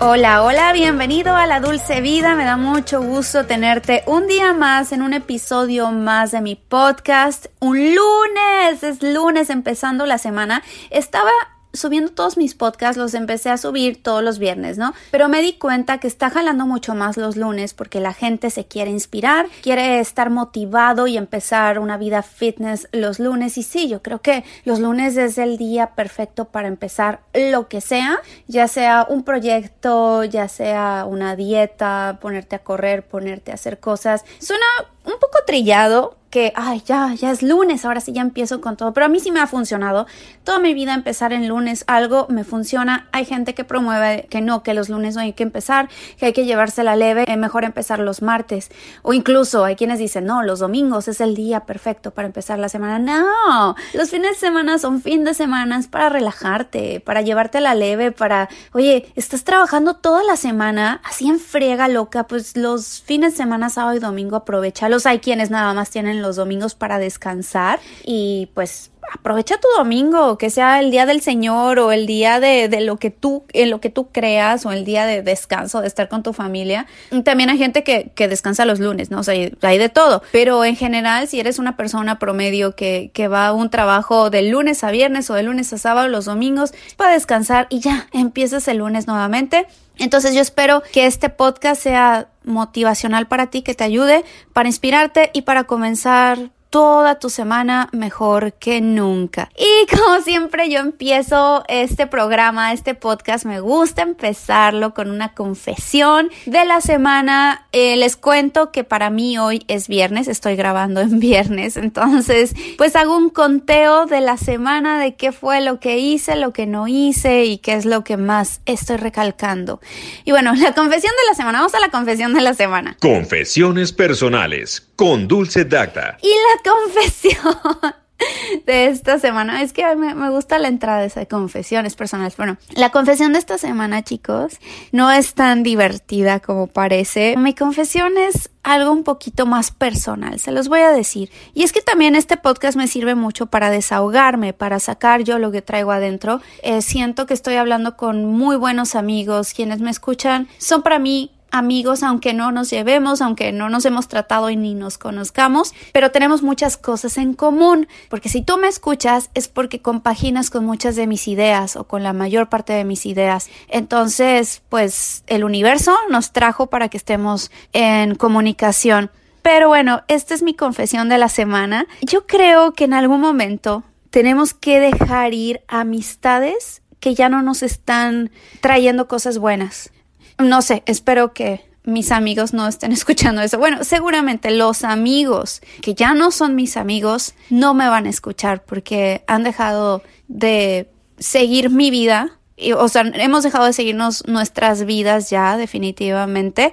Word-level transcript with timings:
Hola, 0.00 0.42
hola, 0.42 0.72
bienvenido 0.72 1.36
a 1.36 1.46
la 1.46 1.60
Dulce 1.60 2.00
Vida. 2.00 2.34
Me 2.34 2.44
da 2.44 2.56
mucho 2.56 3.00
gusto 3.00 3.46
tenerte 3.46 4.02
un 4.06 4.26
día 4.26 4.52
más 4.52 4.90
en 4.90 5.02
un 5.02 5.14
episodio 5.14 5.92
más 5.92 6.32
de 6.32 6.40
mi 6.40 6.56
podcast. 6.56 7.46
Un 7.60 7.94
lunes, 7.94 8.82
es 8.82 9.02
lunes 9.02 9.50
empezando 9.50 10.04
la 10.04 10.18
semana. 10.18 10.62
Estaba 10.90 11.30
subiendo 11.74 12.12
todos 12.12 12.36
mis 12.36 12.54
podcasts, 12.54 12.96
los 12.96 13.14
empecé 13.14 13.50
a 13.50 13.58
subir 13.58 14.02
todos 14.02 14.22
los 14.22 14.38
viernes, 14.38 14.78
¿no? 14.78 14.94
Pero 15.10 15.28
me 15.28 15.42
di 15.42 15.54
cuenta 15.54 15.98
que 15.98 16.06
está 16.06 16.30
jalando 16.30 16.66
mucho 16.66 16.94
más 16.94 17.16
los 17.16 17.36
lunes 17.36 17.74
porque 17.74 18.00
la 18.00 18.14
gente 18.14 18.50
se 18.50 18.64
quiere 18.64 18.90
inspirar, 18.90 19.48
quiere 19.62 20.00
estar 20.00 20.30
motivado 20.30 21.06
y 21.06 21.16
empezar 21.16 21.78
una 21.78 21.98
vida 21.98 22.22
fitness 22.22 22.88
los 22.92 23.18
lunes. 23.18 23.58
Y 23.58 23.62
sí, 23.62 23.88
yo 23.88 24.02
creo 24.02 24.22
que 24.22 24.44
los 24.64 24.78
lunes 24.78 25.16
es 25.16 25.36
el 25.38 25.58
día 25.58 25.90
perfecto 25.94 26.46
para 26.46 26.68
empezar 26.68 27.20
lo 27.34 27.68
que 27.68 27.80
sea, 27.80 28.20
ya 28.46 28.68
sea 28.68 29.06
un 29.08 29.24
proyecto, 29.24 30.24
ya 30.24 30.48
sea 30.48 31.04
una 31.06 31.36
dieta, 31.36 32.18
ponerte 32.20 32.56
a 32.56 32.60
correr, 32.60 33.06
ponerte 33.06 33.50
a 33.50 33.54
hacer 33.54 33.80
cosas. 33.80 34.24
Suena 34.38 34.64
un 35.04 35.18
poco 35.20 35.38
trillado, 35.46 36.16
que, 36.34 36.52
ay, 36.56 36.82
ya, 36.84 37.14
ya 37.14 37.30
es 37.30 37.44
lunes, 37.44 37.84
ahora 37.84 38.00
sí 38.00 38.12
ya 38.12 38.20
empiezo 38.20 38.60
con 38.60 38.76
todo. 38.76 38.92
Pero 38.92 39.06
a 39.06 39.08
mí 39.08 39.20
sí 39.20 39.30
me 39.30 39.38
ha 39.38 39.46
funcionado. 39.46 40.08
Toda 40.42 40.58
mi 40.58 40.74
vida 40.74 40.92
empezar 40.92 41.32
en 41.32 41.46
lunes 41.46 41.84
algo 41.86 42.26
me 42.28 42.42
funciona. 42.42 43.06
Hay 43.12 43.24
gente 43.24 43.54
que 43.54 43.62
promueve 43.62 44.26
que 44.28 44.40
no, 44.40 44.64
que 44.64 44.74
los 44.74 44.88
lunes 44.88 45.14
no 45.14 45.20
hay 45.20 45.34
que 45.34 45.44
empezar, 45.44 45.88
que 46.18 46.26
hay 46.26 46.32
que 46.32 46.44
llevársela 46.44 46.96
leve, 46.96 47.24
es 47.28 47.38
mejor 47.38 47.62
empezar 47.62 48.00
los 48.00 48.20
martes. 48.20 48.72
O 49.02 49.12
incluso 49.12 49.64
hay 49.64 49.76
quienes 49.76 50.00
dicen, 50.00 50.24
no, 50.24 50.42
los 50.42 50.58
domingos 50.58 51.06
es 51.06 51.20
el 51.20 51.36
día 51.36 51.60
perfecto 51.60 52.10
para 52.10 52.26
empezar 52.26 52.58
la 52.58 52.68
semana. 52.68 52.98
No, 52.98 53.76
los 53.92 54.10
fines 54.10 54.32
de 54.32 54.38
semana 54.38 54.78
son 54.78 55.02
fin 55.02 55.22
de 55.22 55.34
semana 55.34 55.80
para 55.88 56.08
relajarte, 56.08 56.98
para 56.98 57.22
llevarte 57.22 57.60
la 57.60 57.76
leve, 57.76 58.10
para, 58.10 58.48
oye, 58.72 59.06
estás 59.14 59.44
trabajando 59.44 59.94
toda 59.94 60.24
la 60.24 60.34
semana, 60.34 61.00
así 61.04 61.28
en 61.28 61.38
friega 61.38 61.86
loca, 61.86 62.26
pues 62.26 62.56
los 62.56 63.02
fines 63.02 63.34
de 63.34 63.36
semana, 63.36 63.70
sábado 63.70 63.96
y 63.96 64.00
domingo 64.00 64.34
aprovechalos. 64.34 65.06
Hay 65.06 65.20
quienes 65.20 65.52
nada 65.52 65.74
más 65.74 65.90
tienen 65.90 66.23
los 66.24 66.36
domingos 66.36 66.74
para 66.74 66.98
descansar 66.98 67.80
y 68.04 68.50
pues 68.54 68.90
aprovecha 69.12 69.56
tu 69.58 69.68
domingo, 69.76 70.38
que 70.38 70.50
sea 70.50 70.80
el 70.80 70.90
día 70.90 71.06
del 71.06 71.20
Señor 71.20 71.78
o 71.78 71.92
el 71.92 72.06
día 72.06 72.40
de, 72.40 72.68
de, 72.68 72.80
lo 72.80 72.96
que 72.96 73.10
tú, 73.10 73.44
en 73.52 73.70
lo 73.70 73.80
que 73.80 73.90
tú 73.90 74.08
creas 74.12 74.66
o 74.66 74.72
el 74.72 74.84
día 74.84 75.06
de 75.06 75.22
descanso, 75.22 75.80
de 75.80 75.86
estar 75.86 76.08
con 76.08 76.22
tu 76.22 76.32
familia. 76.32 76.86
También 77.24 77.50
hay 77.50 77.58
gente 77.58 77.84
que, 77.84 78.10
que 78.14 78.28
descansa 78.28 78.64
los 78.64 78.80
lunes, 78.80 79.10
¿no? 79.10 79.20
O 79.20 79.22
sea, 79.22 79.34
hay 79.34 79.78
de 79.78 79.88
todo. 79.88 80.22
Pero 80.32 80.64
en 80.64 80.76
general, 80.76 81.28
si 81.28 81.40
eres 81.40 81.58
una 81.58 81.76
persona 81.76 82.18
promedio 82.18 82.74
que, 82.74 83.10
que 83.12 83.28
va 83.28 83.48
a 83.48 83.52
un 83.52 83.70
trabajo 83.70 84.30
de 84.30 84.42
lunes 84.42 84.84
a 84.84 84.90
viernes 84.90 85.30
o 85.30 85.34
de 85.34 85.42
lunes 85.42 85.72
a 85.72 85.78
sábado, 85.78 86.08
los 86.08 86.24
domingos, 86.24 86.72
para 86.96 87.12
descansar 87.12 87.66
y 87.70 87.80
ya 87.80 88.08
empiezas 88.12 88.68
el 88.68 88.78
lunes 88.78 89.06
nuevamente. 89.06 89.66
Entonces 89.98 90.34
yo 90.34 90.40
espero 90.40 90.82
que 90.92 91.06
este 91.06 91.28
podcast 91.28 91.80
sea 91.80 92.28
motivacional 92.44 93.26
para 93.26 93.48
ti, 93.48 93.62
que 93.62 93.74
te 93.74 93.84
ayude 93.84 94.24
para 94.52 94.68
inspirarte 94.68 95.30
y 95.32 95.42
para 95.42 95.64
comenzar 95.64 96.50
toda 96.74 97.20
tu 97.20 97.30
semana 97.30 97.88
mejor 97.92 98.54
que 98.54 98.80
nunca. 98.80 99.48
Y 99.56 99.86
como 99.96 100.20
siempre 100.22 100.68
yo 100.68 100.80
empiezo 100.80 101.62
este 101.68 102.08
programa, 102.08 102.72
este 102.72 102.96
podcast, 102.96 103.44
me 103.44 103.60
gusta 103.60 104.02
empezarlo 104.02 104.92
con 104.92 105.08
una 105.08 105.34
confesión 105.34 106.30
de 106.46 106.64
la 106.64 106.80
semana. 106.80 107.68
Eh, 107.70 107.94
les 107.94 108.16
cuento 108.16 108.72
que 108.72 108.82
para 108.82 109.08
mí 109.10 109.38
hoy 109.38 109.64
es 109.68 109.86
viernes, 109.86 110.26
estoy 110.26 110.56
grabando 110.56 111.00
en 111.00 111.20
viernes, 111.20 111.76
entonces 111.76 112.56
pues 112.76 112.96
hago 112.96 113.16
un 113.16 113.30
conteo 113.30 114.06
de 114.06 114.20
la 114.20 114.36
semana 114.36 115.00
de 115.00 115.14
qué 115.14 115.30
fue 115.30 115.60
lo 115.60 115.78
que 115.78 115.98
hice, 115.98 116.34
lo 116.34 116.52
que 116.52 116.66
no 116.66 116.88
hice 116.88 117.44
y 117.44 117.58
qué 117.58 117.74
es 117.74 117.84
lo 117.84 118.02
que 118.02 118.16
más 118.16 118.62
estoy 118.66 118.96
recalcando. 118.96 119.80
Y 120.24 120.32
bueno, 120.32 120.52
la 120.56 120.72
confesión 120.72 121.12
de 121.12 121.28
la 121.30 121.36
semana, 121.36 121.58
vamos 121.58 121.74
a 121.76 121.78
la 121.78 121.90
confesión 121.90 122.34
de 122.34 122.40
la 122.40 122.54
semana. 122.54 122.96
Confesiones 122.98 123.92
personales 123.92 124.80
con 124.96 125.28
Dulce 125.28 125.64
Dacta. 125.64 126.18
Y 126.22 126.28
la 126.28 126.70
confesión 126.70 127.94
de 128.66 128.86
esta 128.86 129.18
semana. 129.18 129.62
Es 129.62 129.72
que 129.72 129.94
me, 129.96 130.14
me, 130.14 130.30
gusta 130.30 130.58
la 130.58 130.68
entrada 130.68 131.00
de 131.00 131.06
esa 131.06 131.26
confesiones 131.26 131.94
personales. 131.94 132.36
Bueno, 132.36 132.56
la 132.74 132.90
confesión 132.90 133.32
de 133.32 133.38
esta 133.38 133.58
semana, 133.58 134.02
chicos, 134.02 134.58
no 134.92 135.10
es 135.10 135.34
tan 135.34 135.62
divertida 135.62 136.40
como 136.40 136.66
parece. 136.66 137.36
Mi 137.36 137.54
confesión 137.54 138.16
es 138.18 138.50
algo 138.62 138.92
un 138.92 139.04
poquito 139.04 139.44
más 139.46 139.70
personal, 139.70 140.40
se 140.40 140.50
los 140.50 140.68
voy 140.68 140.80
a 140.80 140.90
decir. 140.90 141.30
Y 141.52 141.64
es 141.64 141.72
que 141.72 141.82
también 141.82 142.16
este 142.16 142.36
podcast 142.36 142.76
me 142.76 142.88
sirve 142.88 143.14
mucho 143.14 143.46
para 143.46 143.70
desahogarme, 143.70 144.54
para 144.54 144.80
sacar 144.80 145.22
yo 145.22 145.38
lo 145.38 145.52
que 145.52 145.62
traigo 145.62 145.92
adentro. 145.92 146.40
Eh, 146.62 146.80
siento 146.80 147.26
que 147.26 147.34
estoy 147.34 147.56
hablando 147.56 147.96
con 147.96 148.24
muy 148.24 148.56
buenos 148.56 148.94
amigos, 148.94 149.52
quienes 149.52 149.80
me 149.80 149.90
escuchan 149.90 150.48
son 150.58 150.82
para 150.82 150.98
mí 150.98 151.30
amigos, 151.54 152.02
aunque 152.02 152.34
no 152.34 152.50
nos 152.50 152.68
llevemos, 152.68 153.22
aunque 153.22 153.52
no 153.52 153.68
nos 153.70 153.84
hemos 153.84 154.08
tratado 154.08 154.50
y 154.50 154.56
ni 154.56 154.74
nos 154.74 154.98
conozcamos, 154.98 155.72
pero 155.92 156.10
tenemos 156.10 156.42
muchas 156.42 156.76
cosas 156.76 157.16
en 157.16 157.32
común, 157.32 157.86
porque 158.08 158.28
si 158.28 158.42
tú 158.42 158.58
me 158.58 158.66
escuchas 158.66 159.30
es 159.34 159.46
porque 159.46 159.80
compaginas 159.80 160.50
con 160.50 160.64
muchas 160.64 160.96
de 160.96 161.06
mis 161.06 161.28
ideas 161.28 161.76
o 161.76 161.84
con 161.84 162.02
la 162.02 162.12
mayor 162.12 162.48
parte 162.48 162.72
de 162.72 162.84
mis 162.84 163.06
ideas. 163.06 163.48
Entonces, 163.68 164.62
pues 164.68 165.22
el 165.28 165.44
universo 165.44 165.96
nos 166.10 166.32
trajo 166.32 166.66
para 166.66 166.88
que 166.88 166.96
estemos 166.96 167.52
en 167.72 168.16
comunicación. 168.16 169.10
Pero 169.42 169.68
bueno, 169.68 170.02
esta 170.08 170.34
es 170.34 170.42
mi 170.42 170.54
confesión 170.54 171.08
de 171.08 171.18
la 171.18 171.28
semana. 171.28 171.86
Yo 172.02 172.26
creo 172.26 172.72
que 172.72 172.84
en 172.84 172.94
algún 172.94 173.20
momento 173.20 173.84
tenemos 174.10 174.54
que 174.54 174.80
dejar 174.80 175.34
ir 175.34 175.60
amistades 175.68 176.82
que 176.98 177.14
ya 177.14 177.28
no 177.28 177.42
nos 177.42 177.62
están 177.62 178.30
trayendo 178.60 179.06
cosas 179.06 179.38
buenas 179.38 179.92
no 180.38 180.62
sé, 180.62 180.82
espero 180.86 181.32
que 181.32 181.64
mis 181.84 182.10
amigos 182.12 182.52
no 182.52 182.66
estén 182.66 182.92
escuchando 182.92 183.42
eso. 183.42 183.58
Bueno, 183.58 183.84
seguramente 183.84 184.50
los 184.50 184.84
amigos 184.84 185.60
que 185.80 185.94
ya 185.94 186.14
no 186.14 186.30
son 186.30 186.54
mis 186.54 186.76
amigos 186.76 187.34
no 187.50 187.74
me 187.74 187.88
van 187.88 188.06
a 188.06 188.10
escuchar 188.10 188.64
porque 188.64 189.22
han 189.26 189.44
dejado 189.44 190.02
de 190.28 190.90
seguir 191.18 191.70
mi 191.70 191.90
vida. 191.90 192.38
O 192.76 192.88
sea, 192.88 193.02
hemos 193.02 193.42
dejado 193.42 193.66
de 193.66 193.72
seguirnos 193.72 194.26
nuestras 194.26 194.84
vidas 194.84 195.30
ya 195.30 195.56
definitivamente. 195.56 196.72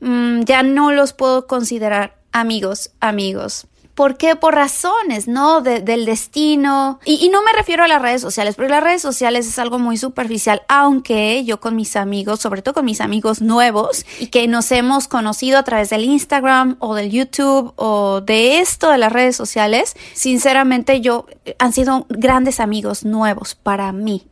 Mm, 0.00 0.42
ya 0.42 0.62
no 0.62 0.92
los 0.92 1.12
puedo 1.12 1.46
considerar 1.46 2.18
amigos, 2.32 2.92
amigos. 3.00 3.66
¿Por 3.98 4.16
qué? 4.16 4.36
Por 4.36 4.54
razones, 4.54 5.26
¿no? 5.26 5.60
del 5.60 6.04
destino. 6.04 7.00
Y, 7.04 7.14
y, 7.14 7.30
no 7.30 7.42
me 7.42 7.52
refiero 7.52 7.82
a 7.82 7.88
las 7.88 8.00
redes 8.00 8.20
sociales, 8.20 8.54
porque 8.54 8.70
las 8.70 8.84
redes 8.84 9.02
sociales 9.02 9.48
es 9.48 9.58
algo 9.58 9.80
muy 9.80 9.96
superficial, 9.96 10.62
aunque 10.68 11.44
yo 11.44 11.58
con 11.58 11.74
mis 11.74 11.96
amigos, 11.96 12.38
sobre 12.38 12.62
todo 12.62 12.74
con 12.74 12.84
mis 12.84 13.00
amigos 13.00 13.42
nuevos, 13.42 14.06
y 14.20 14.28
que 14.28 14.46
nos 14.46 14.70
hemos 14.70 15.08
conocido 15.08 15.58
a 15.58 15.64
través 15.64 15.90
del 15.90 16.04
Instagram 16.04 16.76
o 16.78 16.94
del 16.94 17.10
YouTube 17.10 17.72
o 17.74 18.20
de 18.20 18.60
esto 18.60 18.88
de 18.88 18.98
las 18.98 19.12
redes 19.12 19.34
sociales, 19.34 19.96
sinceramente 20.14 21.00
yo 21.00 21.26
eh, 21.44 21.56
han 21.58 21.72
sido 21.72 22.06
grandes 22.08 22.60
amigos 22.60 23.04
nuevos 23.04 23.56
para 23.56 23.90
mí. 23.90 24.28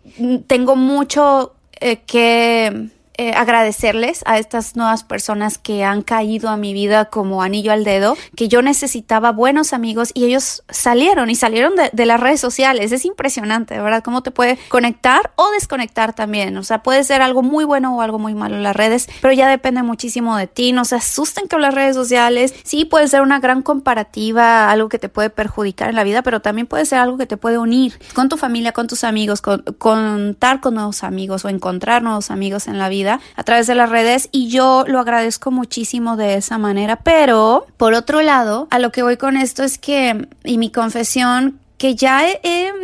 Tengo 0.46 0.76
mucho 0.76 1.56
eh, 1.80 2.02
que 2.06 2.90
eh, 3.18 3.32
agradecerles 3.32 4.22
a 4.26 4.38
estas 4.38 4.76
nuevas 4.76 5.02
personas 5.02 5.56
que 5.56 5.84
han 5.84 6.02
caído 6.02 6.50
a 6.50 6.56
mi 6.56 6.74
vida 6.74 7.06
como 7.06 7.42
anillo 7.42 7.72
al 7.72 7.82
dedo, 7.82 8.16
que 8.36 8.48
yo 8.48 8.60
necesitaba 8.60 9.32
buenos 9.32 9.72
amigos 9.72 10.10
y 10.12 10.26
ellos 10.26 10.62
salieron 10.68 11.30
y 11.30 11.34
salieron 11.34 11.74
de, 11.76 12.06
las 12.06 12.20
redes 12.20 12.40
sociales. 12.40 12.92
Es 12.92 13.04
impresionante, 13.04 13.80
¿verdad? 13.80 14.02
Cómo 14.02 14.22
te 14.22 14.30
puede 14.30 14.58
conectar 14.68 15.32
o 15.36 15.50
desconectar 15.52 16.14
también. 16.14 16.56
O 16.58 16.62
sea, 16.62 16.82
puede 16.82 17.04
ser 17.04 17.22
algo 17.22 17.42
muy 17.42 17.64
bueno 17.64 17.96
o 17.96 18.02
algo 18.02 18.18
muy 18.18 18.34
malo 18.34 18.56
en 18.56 18.62
las 18.62 18.76
redes, 18.76 19.08
pero 19.22 19.32
ya 19.32 19.48
depende 19.48 19.82
muchísimo 19.82 20.36
de 20.36 20.46
ti. 20.46 20.72
No 20.72 20.84
se 20.84 20.96
asusten 20.96 21.48
con 21.48 21.62
las 21.62 21.74
redes 21.74 21.96
sociales. 21.96 22.54
Sí, 22.64 22.84
puede 22.84 23.08
ser 23.08 23.22
una 23.22 23.40
gran 23.40 23.62
comparativa, 23.62 24.70
algo 24.70 24.88
que 24.88 24.98
te 24.98 25.08
puede 25.08 25.30
perjudicar 25.30 25.88
en 25.88 25.96
la 25.96 26.04
vida, 26.04 26.22
pero 26.22 26.40
también 26.40 26.66
puede 26.66 26.84
ser 26.84 26.98
algo 26.98 27.16
que 27.16 27.26
te 27.26 27.36
puede 27.36 27.58
unir 27.58 27.98
con 28.14 28.28
tu 28.28 28.36
familia, 28.36 28.72
con 28.72 28.86
tus 28.86 29.04
amigos, 29.04 29.40
con, 29.40 29.62
contar 29.78 30.60
con 30.60 30.74
nuevos 30.74 31.02
amigos 31.02 31.44
o 31.44 31.48
encontrar 31.48 32.02
nuevos 32.02 32.30
amigos 32.30 32.68
en 32.68 32.78
la 32.78 32.88
vida 32.88 33.05
a 33.08 33.42
través 33.44 33.66
de 33.66 33.74
las 33.74 33.90
redes 33.90 34.28
y 34.32 34.48
yo 34.48 34.84
lo 34.86 34.98
agradezco 34.98 35.50
muchísimo 35.50 36.16
de 36.16 36.34
esa 36.34 36.58
manera. 36.58 36.96
Pero, 36.96 37.66
por 37.76 37.94
otro 37.94 38.22
lado, 38.22 38.68
a 38.70 38.78
lo 38.78 38.92
que 38.92 39.02
voy 39.02 39.16
con 39.16 39.36
esto 39.36 39.62
es 39.62 39.78
que, 39.78 40.28
y 40.44 40.58
mi 40.58 40.70
confesión, 40.70 41.58
que 41.78 41.94
ya, 41.94 42.22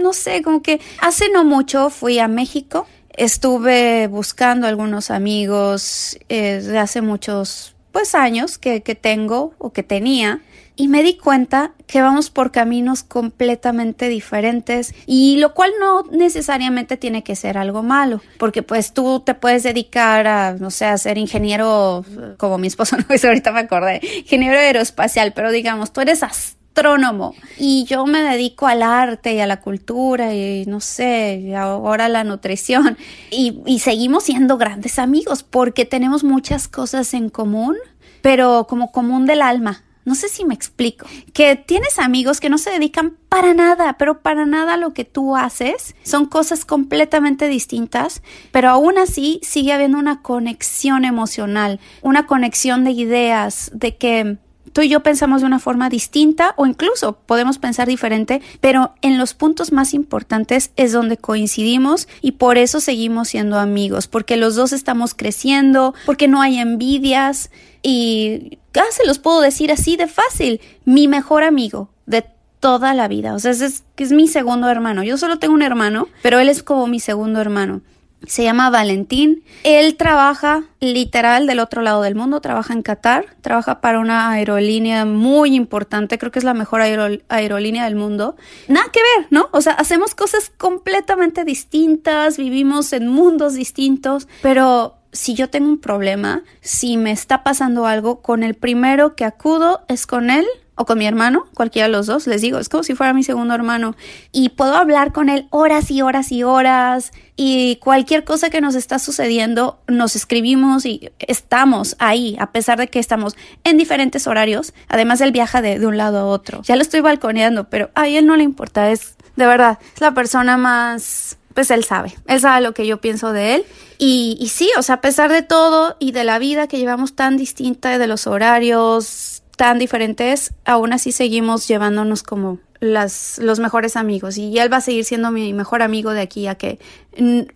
no 0.01 0.13
sé, 0.13 0.43
como 0.43 0.63
que 0.63 0.81
hace 1.01 1.29
no 1.31 1.45
mucho 1.45 1.91
fui 1.91 2.19
a 2.19 2.29
México, 2.29 2.87
estuve 3.17 4.07
buscando 4.09 4.67
algunos 4.67 5.11
amigos 5.11 6.19
eh, 6.29 6.61
de 6.61 6.79
hace 6.79 7.03
muchos 7.03 7.75
pues 7.91 8.15
años 8.15 8.57
que, 8.59 8.83
que 8.83 8.95
tengo 8.95 9.53
o 9.59 9.73
que 9.73 9.83
tenía 9.83 10.41
y 10.77 10.89
me 10.89 11.03
di 11.03 11.17
cuenta 11.17 11.73
que 11.87 12.01
vamos 12.01 12.31
por 12.31 12.51
caminos 12.51 13.03
completamente 13.03 14.09
diferentes 14.09 14.95
y 15.07 15.37
lo 15.37 15.53
cual 15.55 15.71
no 15.79 16.05
necesariamente 16.11 16.97
tiene 16.97 17.23
que 17.23 17.37
ser 17.37 17.59
algo 17.59 17.83
malo, 17.83 18.23
porque 18.39 18.63
pues 18.63 18.93
tú 18.93 19.21
te 19.21 19.35
puedes 19.35 19.63
dedicar 19.63 20.27
a, 20.27 20.55
no 20.55 20.71
sé, 20.71 20.87
a 20.87 20.97
ser 20.97 21.19
ingeniero, 21.19 22.05
como 22.39 22.59
mi 22.59 22.69
esposo, 22.69 22.97
no 23.09 23.15
es 23.15 23.25
ahorita 23.25 23.53
me 23.53 23.61
acordé, 23.61 24.01
ingeniero 24.19 24.59
aeroespacial, 24.59 25.33
pero 25.35 25.51
digamos, 25.53 25.93
tú 25.93 26.01
eres 26.01 26.23
astrónomo 26.23 27.35
y 27.59 27.85
yo 27.85 28.07
me 28.07 28.23
dedico 28.23 28.67
al 28.67 28.83
arte 28.83 29.35
y 29.35 29.41
a 29.41 29.47
la 29.47 29.61
cultura 29.61 30.35
y 30.35 30.65
no 30.67 30.81
sé, 30.81 31.55
ahora 31.55 32.07
a 32.07 32.09
la 32.09 32.25
nutrición 32.25 32.97
y 33.31 33.79
seguimos 33.81 34.25
siendo 34.25 34.57
grandes 34.57 34.99
amigos 34.99 35.43
porque 35.43 35.85
tenemos 35.85 36.25
muchas 36.25 36.69
cosas 36.69 37.13
en 37.13 37.29
común, 37.29 37.77
pero 38.23 38.67
como 38.67 38.91
común 38.91 39.27
del 39.27 39.43
alma, 39.43 39.83
no 40.05 40.15
sé 40.15 40.29
si 40.29 40.45
me 40.45 40.55
explico. 40.55 41.07
Que 41.33 41.57
tienes 41.57 41.99
amigos 41.99 42.41
que 42.41 42.51
no 42.51 42.59
se 42.59 42.71
dedican 42.71 43.17
para 43.29 43.55
nada, 43.55 43.97
pero 43.99 44.21
para 44.21 44.47
nada 44.47 44.77
lo 44.77 44.93
que 44.93 45.05
tú 45.05 45.37
haces. 45.37 45.95
Son 46.03 46.27
cosas 46.27 46.65
completamente 46.65 47.49
distintas, 47.49 48.23
pero 48.51 48.71
aún 48.71 48.99
así 48.99 49.41
sigue 49.43 49.73
habiendo 49.73 49.99
una 49.99 50.23
conexión 50.23 51.05
emocional, 51.05 51.81
una 52.03 52.27
conexión 52.27 52.85
de 52.85 52.91
ideas, 52.91 53.71
de 53.75 53.97
que 53.97 54.39
tú 54.73 54.81
y 54.83 54.89
yo 54.89 55.01
pensamos 55.01 55.41
de 55.41 55.47
una 55.47 55.59
forma 55.59 55.89
distinta 55.89 56.55
o 56.57 56.67
incluso 56.67 57.15
podemos 57.27 57.59
pensar 57.59 57.89
diferente, 57.89 58.43
pero 58.61 58.95
en 59.03 59.19
los 59.19 59.35
puntos 59.35 59.73
más 59.73 59.95
importantes 59.95 60.73
es 60.77 60.93
donde 60.93 61.17
coincidimos 61.17 62.09
y 62.21 62.33
por 62.33 62.59
eso 62.59 62.81
seguimos 62.81 63.29
siendo 63.29 63.59
amigos, 63.59 64.09
porque 64.09 64.37
los 64.37 64.55
dos 64.55 64.73
estamos 64.73 65.15
creciendo, 65.15 65.95
porque 66.07 66.29
no 66.29 66.43
hay 66.43 66.59
envidias 66.59 67.51
y 67.83 68.59
ya 68.73 68.85
se 68.91 69.07
los 69.07 69.19
puedo 69.19 69.41
decir 69.41 69.71
así 69.73 69.97
de 69.97 70.07
fácil, 70.07 70.61
mi 70.85 71.09
mejor 71.09 71.43
amigo 71.43 71.91
de 72.07 72.25
toda 72.61 72.95
la 72.95 73.09
vida, 73.09 73.35
o 73.35 73.39
sea, 73.39 73.51
es, 73.51 73.83
es 73.97 74.13
mi 74.13 74.29
segundo 74.29 74.69
hermano, 74.69 75.03
yo 75.03 75.19
solo 75.19 75.39
tengo 75.39 75.55
un 75.55 75.63
hermano, 75.63 76.09
pero 76.23 76.39
él 76.39 76.49
es 76.49 76.63
como 76.63 76.87
mi 76.87 77.01
segundo 77.01 77.41
hermano 77.41 77.83
se 78.27 78.43
llama 78.45 78.71
Valentín. 78.71 79.43
Él 79.65 79.97
trabaja 79.97 80.65
literal 80.81 81.47
del 81.47 81.61
otro 81.61 81.83
lado 81.83 82.03
del 82.03 82.15
mundo, 82.15 82.41
trabaja 82.41 82.73
en 82.73 82.83
Qatar, 82.83 83.27
trabaja 83.41 83.81
para 83.81 84.01
una 84.01 84.31
aerolínea 84.31 85.05
muy 85.05 85.55
importante, 85.55 86.19
creo 86.19 86.33
que 86.33 86.39
es 86.39 86.45
la 86.45 86.55
mejor 86.55 86.81
aerolínea 87.29 87.85
del 87.85 87.97
mundo. 87.97 88.37
Nada 88.69 88.87
que 88.93 89.01
ver, 89.01 89.29
¿no? 89.31 89.49
O 89.53 89.61
sea, 89.61 89.75
hacemos 89.75 90.15
cosas 90.15 90.51
completamente 90.57 91.45
distintas, 91.45 92.37
vivimos 92.37 92.93
en 92.93 93.09
mundos 93.09 93.55
distintos, 93.55 94.29
pero 94.43 94.97
si 95.13 95.35
yo 95.35 95.51
tengo 95.51 95.69
un 95.69 95.79
problema, 95.79 96.43
si 96.61 96.97
me 96.97 97.13
está 97.13 97.45
pasando 97.45 97.87
algo, 97.87 98.23
con 98.23 98.43
el 98.43 98.55
primero 98.55 99.15
que 99.15 99.25
acudo 99.25 99.83
es 99.89 100.07
con 100.07 100.31
él 100.31 100.47
o 100.83 100.85
con 100.85 100.99
mi 100.99 101.07
hermano, 101.07 101.47
cualquiera 101.55 101.87
de 101.87 101.93
los 101.93 102.07
dos, 102.07 102.27
les 102.27 102.41
digo, 102.43 102.59
es 102.59 102.69
como 102.69 102.83
si 102.83 102.95
fuera 102.95 103.13
mi 103.15 103.23
segundo 103.23 103.55
hermano 103.55 103.95
y 104.33 104.51
puedo 104.51 104.77
hablar 104.77 105.13
con 105.13 105.29
él 105.29 105.47
horas 105.51 105.91
y 105.91 106.03
horas 106.03 106.33
y 106.33 106.43
horas 106.43 107.13
y 107.37 107.77
cualquier 107.77 108.25
cosa 108.25 108.51
que 108.51 108.61
nos 108.61 108.75
está 108.75 108.99
sucediendo 108.99 109.79
nos 109.87 110.17
escribimos 110.17 110.85
y 110.85 111.11
estamos 111.21 111.97
ahí 111.99 112.37
a 112.41 112.51
pesar 112.51 112.79
de 112.79 112.89
que 112.89 112.99
estamos 112.99 113.37
en 113.65 113.79
diferentes 113.79 114.27
horarios, 114.27 114.75
además 114.89 115.21
él 115.21 115.33
viaja 115.33 115.63
de, 115.63 115.79
de 115.79 115.87
un 115.87 115.97
lado 115.97 116.19
a 116.19 116.25
otro, 116.27 116.63
ya 116.63 116.77
lo 116.77 116.83
estoy 116.83 117.01
balconeando, 117.01 117.71
pero 117.71 117.91
a 117.95 118.09
él 118.09 118.27
no 118.27 118.37
le 118.37 118.43
importa, 118.43 118.91
es 118.91 119.17
de 119.37 119.47
verdad, 119.47 119.79
es 119.95 120.01
la 120.01 120.13
persona 120.13 120.57
más 120.57 121.39
pues 121.55 121.71
él 121.71 121.85
sabe, 121.85 122.15
él 122.27 122.41
sabe 122.41 122.63
lo 122.63 122.73
que 122.73 122.87
yo 122.87 123.01
pienso 123.01 123.33
de 123.33 123.57
él. 123.57 123.65
Y, 123.99 124.39
y, 124.41 124.49
sí, 124.49 124.71
o 124.79 124.83
sea, 124.83 124.97
a 124.97 125.01
pesar 125.03 125.31
de 125.31 125.43
todo 125.43 125.97
y 125.99 126.13
de 126.13 126.25
la 126.25 126.39
vida 126.39 126.67
que 126.67 126.79
llevamos 126.79 127.15
tan 127.15 127.37
distinta, 127.37 127.99
de 127.99 128.07
los 128.07 128.27
horarios, 128.27 129.42
tan 129.63 129.79
diferentes, 129.79 130.55
aún 130.65 130.93
así 130.93 131.13
seguimos 131.13 131.69
llevándonos 131.69 132.25
como 132.25 132.59
las, 132.81 133.39
los 133.39 133.61
mejores 133.61 133.95
amigos 133.95 134.37
y 134.37 134.59
él 134.59 134.73
va 134.73 134.79
a 134.79 134.81
seguir 134.81 135.05
siendo 135.05 135.31
mi 135.31 135.53
mejor 135.53 135.83
amigo 135.83 136.11
de 136.11 136.21
aquí 136.21 136.49
a 136.49 136.57
que 136.57 136.81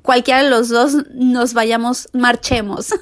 cualquiera 0.03 0.45
de 0.45 0.49
los 0.49 0.69
dos 0.69 0.95
nos 1.15 1.53
vayamos, 1.53 2.09
marchemos. 2.13 2.95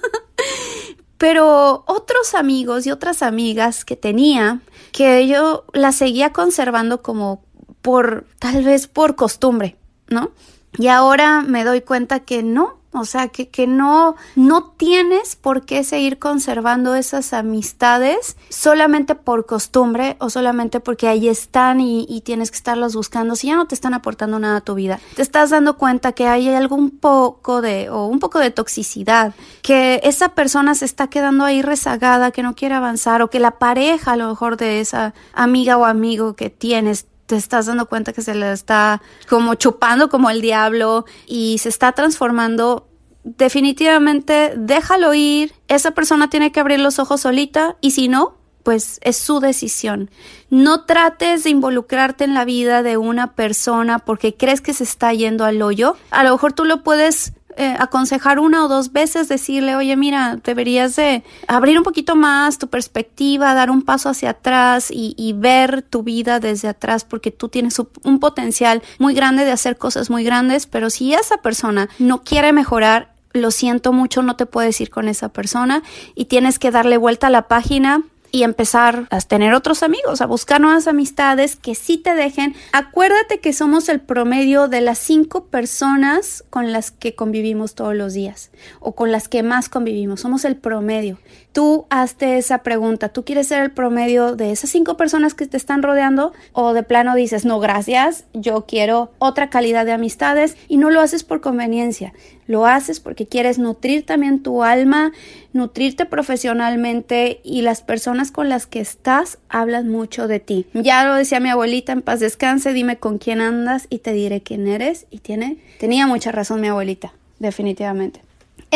Pero 1.19 1.85
otros 1.87 2.35
amigos 2.35 2.87
y 2.87 2.93
otras 2.93 3.21
amigas 3.21 3.85
que 3.85 3.95
tenía, 3.95 4.63
que 4.91 5.29
yo 5.29 5.67
las 5.75 5.97
seguía 5.97 6.33
conservando 6.33 7.03
como 7.03 7.45
por, 7.83 8.25
tal 8.39 8.65
vez 8.65 8.87
por 8.87 9.17
costumbre, 9.17 9.77
¿no? 10.09 10.31
Y 10.79 10.87
ahora 10.87 11.43
me 11.43 11.65
doy 11.65 11.83
cuenta 11.83 12.21
que 12.21 12.43
no, 12.43 12.79
o 12.95 13.05
sea, 13.05 13.29
que, 13.29 13.49
que 13.49 13.67
no, 13.67 14.17
no 14.37 14.71
tienes 14.77 15.37
por 15.37 15.65
qué 15.65 15.85
seguir 15.85 16.19
conservando 16.19 16.95
esas 16.95 17.33
amistades 17.33 18.37
solamente 18.49 19.15
por 19.15 19.47
costumbre 19.47 20.17
o 20.21 20.31
solamente 20.31 20.81
porque 20.81 21.09
ahí 21.09 21.29
están 21.29 21.81
y, 21.81 22.07
y, 22.09 22.21
tienes 22.21 22.51
que 22.51 22.57
estarlos 22.57 22.95
buscando. 22.95 23.37
Si 23.37 23.49
ya 23.49 23.57
no 23.57 23.67
te 23.67 23.75
están 23.75 23.95
aportando 23.95 24.39
nada 24.39 24.59
a 24.59 24.61
tu 24.61 24.75
vida, 24.75 25.01
te 25.17 25.23
estás 25.23 25.51
dando 25.51 25.77
cuenta 25.77 26.13
que 26.13 26.27
hay 26.27 26.49
algún 26.49 26.91
poco 26.91 27.61
de, 27.61 27.91
o 27.91 28.07
un 28.07 28.19
poco 28.19 28.39
de 28.39 28.51
toxicidad, 28.51 29.35
que 29.63 30.01
esa 30.05 30.31
persona 30.31 30.75
se 30.75 30.85
está 30.85 31.09
quedando 31.09 31.45
ahí 31.45 31.63
rezagada, 31.63 32.31
que 32.31 32.43
no 32.43 32.55
quiere 32.55 32.75
avanzar, 32.75 33.23
o 33.23 33.31
que 33.31 33.41
la 33.41 33.59
pareja 33.59 34.13
a 34.13 34.17
lo 34.17 34.29
mejor 34.29 34.57
de 34.57 34.81
esa 34.81 35.15
amiga 35.33 35.77
o 35.77 35.85
amigo 35.85 36.35
que 36.35 36.51
tienes 36.51 37.07
te 37.27 37.37
estás 37.37 37.67
dando 37.67 37.87
cuenta 37.87 38.13
que 38.13 38.23
se 38.23 38.35
le 38.35 38.53
está 38.53 39.03
como 39.29 39.55
chupando 39.55 40.09
como 40.09 40.31
el 40.31 40.41
diablo 40.41 41.05
y 41.27 41.59
se 41.59 41.69
está 41.69 41.93
transformando, 41.93 42.89
definitivamente 43.25 44.55
déjalo 44.57 45.15
ir. 45.15 45.53
Esa 45.69 45.93
persona 45.93 46.29
tiene 46.29 46.53
que 46.53 46.61
abrir 46.61 46.81
los 46.81 46.99
ojos 46.99 47.23
solita 47.23 47.77
y 47.81 47.93
si 47.93 48.09
no, 48.09 48.37
pues 48.63 48.99
es 49.03 49.17
su 49.17 49.41
decisión. 49.41 50.11
No 50.51 50.85
trates 50.85 51.45
de 51.45 51.51
involucrarte 51.51 52.25
en 52.25 52.35
la 52.35 52.45
vida 52.45 52.83
de 52.83 52.97
una 52.97 53.35
persona 53.35 54.01
porque 54.01 54.35
crees 54.35 54.61
que 54.61 54.75
se 54.75 54.85
está 54.85 55.13
yendo 55.13 55.45
al 55.45 55.63
hoyo. 55.63 55.97
A 56.11 56.25
lo 56.25 56.33
mejor 56.33 56.53
tú 56.53 56.65
lo 56.65 56.83
puedes 56.83 57.35
eh, 57.57 57.77
aconsejar 57.79 58.39
una 58.39 58.65
o 58.65 58.69
dos 58.69 58.93
veces, 58.93 59.29
decirle, 59.29 59.77
oye, 59.77 59.97
mira, 59.97 60.39
deberías 60.43 60.97
de 60.97 61.23
abrir 61.47 61.79
un 61.79 61.85
poquito 61.85 62.17
más 62.17 62.59
tu 62.59 62.69
perspectiva, 62.69 63.55
dar 63.55 63.71
un 63.71 63.83
paso 63.83 64.09
hacia 64.09 64.31
atrás 64.31 64.91
y, 64.91 65.15
y 65.17 65.33
ver 65.33 65.83
tu 65.83 66.03
vida 66.03 66.41
desde 66.41 66.69
atrás, 66.69 67.05
porque 67.05 67.31
tú 67.31 67.49
tienes 67.49 67.79
un 67.79 68.21
potencial 68.21 68.83
muy 68.99 69.15
grande 69.15 69.45
de 69.45 69.53
hacer 69.53 69.77
cosas 69.77 70.11
muy 70.11 70.25
grandes, 70.25 70.67
pero 70.67 70.91
si 70.91 71.15
esa 71.15 71.39
persona 71.39 71.89
no 71.99 72.23
quiere 72.23 72.53
mejorar, 72.53 73.15
lo 73.35 73.51
siento 73.51 73.93
mucho, 73.93 74.23
no 74.23 74.37
te 74.37 74.47
puedes 74.47 74.81
ir 74.81 74.91
con 74.91 75.09
esa 75.09 75.29
persona 75.29 75.83
y 76.15 76.27
tienes 76.27 76.59
que 76.59 76.71
darle 76.71 76.97
vuelta 76.97 77.27
a 77.27 77.31
la 77.31 77.49
página 77.49 78.03
y 78.35 78.43
empezar 78.43 79.07
a 79.11 79.21
tener 79.21 79.55
otros 79.55 79.85
amigos, 79.85 80.21
a 80.21 80.27
buscar 80.27 80.61
nuevas 80.61 80.89
amistades 80.89 81.55
que 81.55 81.77
sí 81.77 81.99
te 81.99 82.17
dejen. 82.17 82.57
Acuérdate 82.73 83.39
que 83.39 83.53
somos 83.53 83.89
el 83.89 84.01
promedio 84.01 84.67
de 84.67 84.81
las 84.81 84.99
cinco 84.99 85.45
personas 85.45 86.43
con 86.51 86.73
las 86.73 86.91
que 86.91 87.15
convivimos 87.15 87.77
todos 87.77 87.95
los 87.95 88.13
días 88.13 88.51
o 88.81 88.97
con 88.97 89.13
las 89.13 89.29
que 89.29 89.45
más 89.45 89.69
convivimos. 89.69 90.23
Somos 90.23 90.45
el 90.45 90.57
promedio. 90.57 91.21
Tú 91.53 91.87
hazte 91.91 92.37
esa 92.37 92.65
pregunta. 92.65 93.11
¿Tú 93.11 93.25
quieres 93.25 93.47
ser 93.47 93.63
el 93.63 93.71
promedio 93.71 94.35
de 94.35 94.51
esas 94.51 94.71
cinco 94.71 94.97
personas 94.97 95.35
que 95.35 95.47
te 95.47 95.57
están 95.57 95.85
rodeando? 95.85 96.33
O 96.53 96.73
de 96.73 96.83
plano 96.83 97.15
dices, 97.15 97.45
no, 97.45 97.61
gracias, 97.61 98.25
yo 98.33 98.65
quiero 98.67 99.13
otra 99.21 99.49
calidad 99.49 99.87
de 99.87 99.93
amistades 99.93 100.57
y 100.67 100.79
no 100.79 100.91
lo 100.91 101.01
haces 101.01 101.23
por 101.23 101.41
conveniencia. 101.41 102.13
Lo 102.47 102.67
haces 102.67 103.01
porque 103.01 103.27
quieres 103.27 103.59
nutrir 103.59 104.05
también 104.05 104.43
tu 104.43 104.63
alma, 104.63 105.13
nutrirte 105.53 106.07
profesionalmente 106.07 107.41
y 107.43 107.63
las 107.63 107.83
personas 107.83 108.31
con 108.31 108.49
las 108.49 108.67
que 108.67 108.81
estás 108.81 109.39
hablan 109.49 109.89
mucho 109.89 110.29
de 110.29 110.41
ti. 110.41 110.67
Ya 110.75 111.07
lo 111.07 111.15
decía 111.15 111.41
mi 111.41 111.49
abuelita, 111.49 111.93
en 111.93 112.03
paz 112.03 112.21
descanse, 112.21 112.73
dime 112.73 112.97
con 112.99 113.19
quién 113.19 113.41
andas 113.41 113.87
y 113.89 113.99
te 113.99 114.13
diré 114.13 114.43
quién 114.43 114.67
eres. 114.67 115.07
Y 115.11 115.19
tiene, 115.19 115.59
tenía 115.79 116.07
mucha 116.07 116.33
razón 116.33 116.61
mi 116.61 116.69
abuelita, 116.69 117.13
definitivamente. 117.39 118.21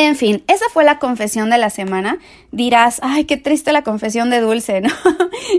En 0.01 0.15
fin, 0.15 0.45
esa 0.47 0.65
fue 0.73 0.85
la 0.85 1.01
confesión 1.01 1.51
de 1.51 1.59
la 1.59 1.71
semana. 1.71 2.19
Dirás, 2.53 3.01
ay, 3.03 3.25
qué 3.25 3.37
triste 3.37 3.73
la 3.73 3.83
confesión 3.83 4.31
de 4.31 4.39
Dulce, 4.39 4.81
¿no? 4.81 4.91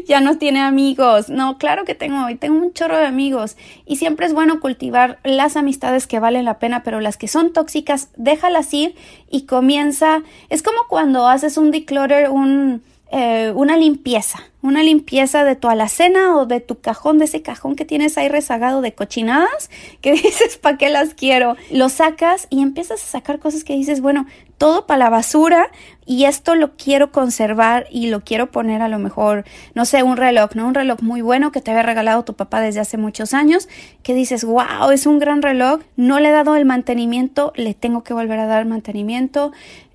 ya 0.08 0.22
no 0.22 0.38
tiene 0.38 0.62
amigos. 0.62 1.28
No, 1.28 1.58
claro 1.58 1.84
que 1.84 1.94
tengo, 1.94 2.30
y 2.30 2.36
tengo 2.36 2.58
un 2.58 2.72
chorro 2.72 2.98
de 2.98 3.06
amigos. 3.06 3.58
Y 3.86 3.98
siempre 3.98 4.26
es 4.26 4.34
bueno 4.34 4.62
cultivar 4.62 5.20
las 5.26 5.58
amistades 5.58 6.08
que 6.08 6.22
valen 6.22 6.46
la 6.46 6.58
pena, 6.58 6.84
pero 6.84 7.02
las 7.02 7.18
que 7.18 7.28
son 7.28 7.52
tóxicas, 7.52 8.12
déjalas 8.16 8.74
ir 8.74 8.96
y 9.30 9.42
comienza. 9.42 10.24
Es 10.48 10.64
como 10.64 10.78
cuando 10.88 11.28
haces 11.28 11.58
un 11.58 11.72
declutter, 11.72 12.30
un, 12.30 12.82
eh, 13.12 13.52
una 13.56 13.76
limpieza, 13.76 14.40
una 14.62 14.84
limpieza 14.84 15.44
de 15.44 15.56
tu 15.56 15.68
alacena 15.68 16.36
o 16.36 16.46
de 16.46 16.60
tu 16.60 16.80
cajón, 16.80 17.18
de 17.18 17.26
ese 17.26 17.42
cajón 17.42 17.76
que 17.76 17.84
tienes 17.84 18.18
ahí 18.18 18.30
rezagado 18.30 18.82
de 18.82 18.94
cochinadas, 18.94 19.72
que 20.02 20.12
dices, 20.12 20.58
¿para 20.58 20.78
qué 20.78 20.90
las 20.90 21.16
quiero? 21.16 21.56
Lo 21.72 21.90
sacas 21.90 22.48
y 22.50 22.62
empiezas 22.62 23.02
a 23.02 23.06
sacar 23.06 23.40
cosas 23.40 23.64
que 23.64 23.74
dices, 23.74 24.02
bueno, 24.02 24.28
todo 24.60 24.86
para 24.86 25.00
la 25.00 25.10
basura 25.10 25.72
y 26.06 26.26
esto 26.26 26.54
lo 26.54 26.76
quiero 26.76 27.12
conservar 27.12 27.88
y 27.90 28.08
lo 28.08 28.22
quiero 28.22 28.52
poner 28.52 28.82
a 28.82 28.90
lo 28.90 29.00
mejor, 29.00 29.46
no 29.74 29.86
sé, 29.86 30.04
un 30.04 30.18
reloj, 30.18 30.52
¿no? 30.54 30.68
Un 30.68 30.74
reloj 30.74 31.02
muy 31.02 31.22
bueno 31.22 31.52
que 31.52 31.62
te 31.62 31.72
había 31.72 31.84
regalado 31.84 32.24
tu 32.24 32.34
papá 32.34 32.60
desde 32.60 32.82
hace 32.82 32.98
muchos 32.98 33.34
años, 33.34 33.70
que 34.04 34.14
dices, 34.14 34.44
wow, 34.44 34.92
es 34.92 35.06
un 35.06 35.18
gran 35.18 35.42
reloj, 35.42 35.82
no 35.96 36.20
le 36.20 36.30
he 36.30 36.32
dado 36.32 36.56
el 36.56 36.66
mantenimiento, 36.66 37.54
le 37.56 37.74
tengo 37.74 38.04
que 38.04 38.14
volver 38.14 38.40
a 38.40 38.48
dar 38.48 38.66
mantenimiento, 38.66 39.52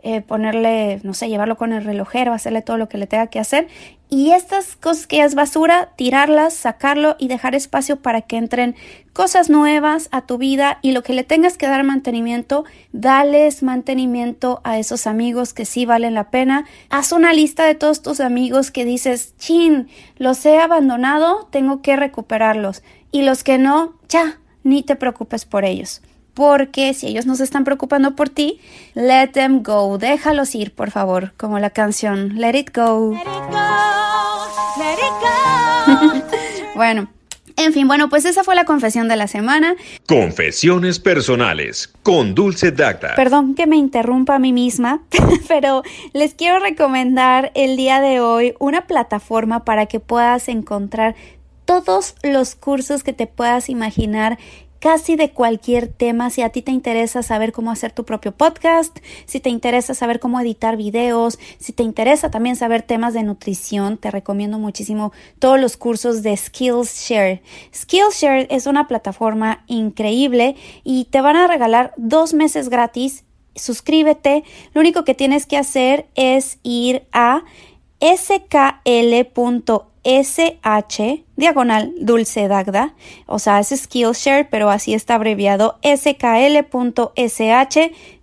eh, 0.07 0.21
ponerle, 0.21 1.01
no 1.03 1.15
sé, 1.15 1.31
llevarlo 1.31 1.57
con 1.57 1.73
el 1.73 1.83
relojero, 1.83 2.35
hacerle 2.35 2.61
todo 2.61 2.77
lo 2.77 2.91
que 2.91 2.99
le 2.99 3.07
tenga 3.07 3.29
que 3.29 3.41
hacer 3.41 3.69
y 4.11 4.33
estas 4.33 4.77
cosas 4.77 5.07
que 5.07 5.25
es 5.25 5.35
basura, 5.35 5.89
tirarlas, 5.97 6.55
sacarlo 6.55 7.17
y 7.19 7.29
dejar 7.29 7.55
espacio 7.55 7.97
para 7.97 8.21
que 8.21 8.37
entren 8.37 8.77
cosas 9.13 9.51
nuevas 9.51 10.09
a 10.13 10.27
tu 10.27 10.39
vida 10.39 10.79
y 10.83 10.93
lo 10.93 11.03
que 11.03 11.15
le 11.15 11.25
tengas 11.25 11.57
que 11.57 11.67
dar 11.67 11.83
mantenimiento, 11.85 12.65
dales 12.93 13.63
mantenimiento 13.63 14.61
a 14.63 14.79
esos 14.79 15.07
amigos 15.07 15.55
que 15.55 15.65
sí 15.65 15.87
valen 15.87 16.15
la 16.15 16.31
pena. 16.31 16.67
Haz 16.91 17.13
una 17.13 17.33
lista 17.33 17.65
de 17.65 17.75
todos 17.75 18.03
tus 18.03 18.21
amigos 18.21 18.71
que 18.71 18.85
dices, 18.85 19.35
chin, 19.39 19.89
los 20.17 20.45
he 20.45 20.61
abandonado, 20.61 21.49
tengo 21.51 21.83
que 21.83 21.97
recuperarlos. 21.97 22.83
Y 23.11 23.23
los 23.23 23.43
que 23.43 23.59
no, 23.59 23.95
ya, 24.09 24.39
ni 24.63 24.83
te 24.83 24.97
preocupes 24.97 25.45
por 25.45 25.65
ellos 25.65 26.03
porque 26.35 26.93
si 26.95 27.07
ellos 27.07 27.27
no 27.27 27.37
se 27.37 27.45
están 27.45 27.65
preocupando 27.65 28.15
por 28.15 28.29
ti, 28.29 28.61
let 28.95 29.29
them 29.29 29.63
go, 29.63 29.99
déjalos 29.99 30.55
ir, 30.55 30.75
por 30.75 30.91
favor, 30.91 31.33
como 31.37 31.59
la 31.59 31.71
canción 31.71 32.35
Let 32.37 32.59
it 32.59 32.77
go. 32.77 33.13
Let 33.13 33.21
it 33.21 33.51
go, 33.51 34.79
let 34.79 36.19
it 36.19 36.21
go. 36.21 36.75
bueno, 36.75 37.09
en 37.57 37.73
fin, 37.73 37.87
bueno, 37.87 38.09
pues 38.09 38.25
esa 38.25 38.43
fue 38.43 38.57
la 38.57 38.65
confesión 38.65 39.07
de 39.07 39.17
la 39.17 39.29
semana. 39.29 39.77
Confesiones 40.07 40.99
personales 40.99 41.93
con 42.03 42.35
Dulce 42.35 42.73
Dacta. 42.73 43.15
Perdón 43.15 43.55
que 43.55 43.69
me 43.69 43.77
interrumpa 43.77 44.35
a 44.35 44.39
mí 44.41 44.53
misma, 44.53 45.03
pero 45.49 45.83
les 46.13 46.35
quiero 46.35 46.59
recomendar 46.59 47.53
el 47.55 47.77
día 47.77 48.01
de 48.01 48.21
hoy 48.21 48.55
una 48.59 48.87
plataforma 48.87 49.65
para 49.65 49.87
que 49.87 50.01
puedas 50.01 50.49
encontrar 50.49 51.15
todos 51.65 52.17
los 52.23 52.57
cursos 52.57 53.03
que 53.05 53.13
te 53.13 53.27
puedas 53.27 53.69
imaginar 53.69 54.39
casi 54.85 55.17
de 55.17 55.31
cualquier 55.31 55.89
tema. 55.89 56.29
Si 56.29 56.43
a 56.43 56.51
ti 56.51 56.61
te 56.61 56.71
interesa 56.71 57.23
saber 57.23 57.53
cómo 57.53 57.71
hacer 57.71 57.93
tu 57.93 58.05
propio 58.05 58.33
podcast, 58.33 58.95
si 59.25 59.41
te 59.41 59.49
interesa 59.49 59.95
saber 59.95 60.21
cómo 60.21 60.39
editar 60.39 60.77
videos, 60.77 61.39
si 61.59 61.73
te 61.73 61.83
interesa 61.83 62.31
también 62.31 62.55
saber 62.55 62.83
temas 62.83 63.15
de 63.15 63.23
nutrición, 63.23 63.97
te 63.97 64.11
recomiendo 64.11 64.59
muchísimo 64.59 65.15
todos 65.39 65.59
los 65.59 65.79
cursos 65.79 66.23
de 66.23 66.37
Skillshare. 66.37 67.41
Skillshare 67.75 68.47
es 68.51 68.67
una 68.67 68.87
plataforma 68.87 69.65
increíble 69.69 70.55
y 70.83 71.07
te 71.07 71.23
van 71.23 71.37
a 71.37 71.47
regalar 71.47 71.95
dos 71.97 72.35
meses 72.35 72.69
gratis. 72.69 73.25
Suscríbete. 73.55 74.45
Lo 74.75 74.83
único 74.83 75.03
que 75.07 75.15
tienes 75.15 75.47
que 75.47 75.57
hacer 75.57 76.09
es 76.15 76.59
ir 76.63 77.07
a 77.11 77.43
skl.com 78.03 79.94
SH 80.05 81.25
diagonal 81.37 81.93
dulce 81.99 82.47
dagda, 82.49 82.95
o 83.27 83.39
sea, 83.39 83.61
es 83.61 83.69
Skillshare, 83.69 84.49
pero 84.51 84.71
así 84.71 84.95
está 84.95 85.15
abreviado 85.15 85.79
skl.sh 85.83 86.71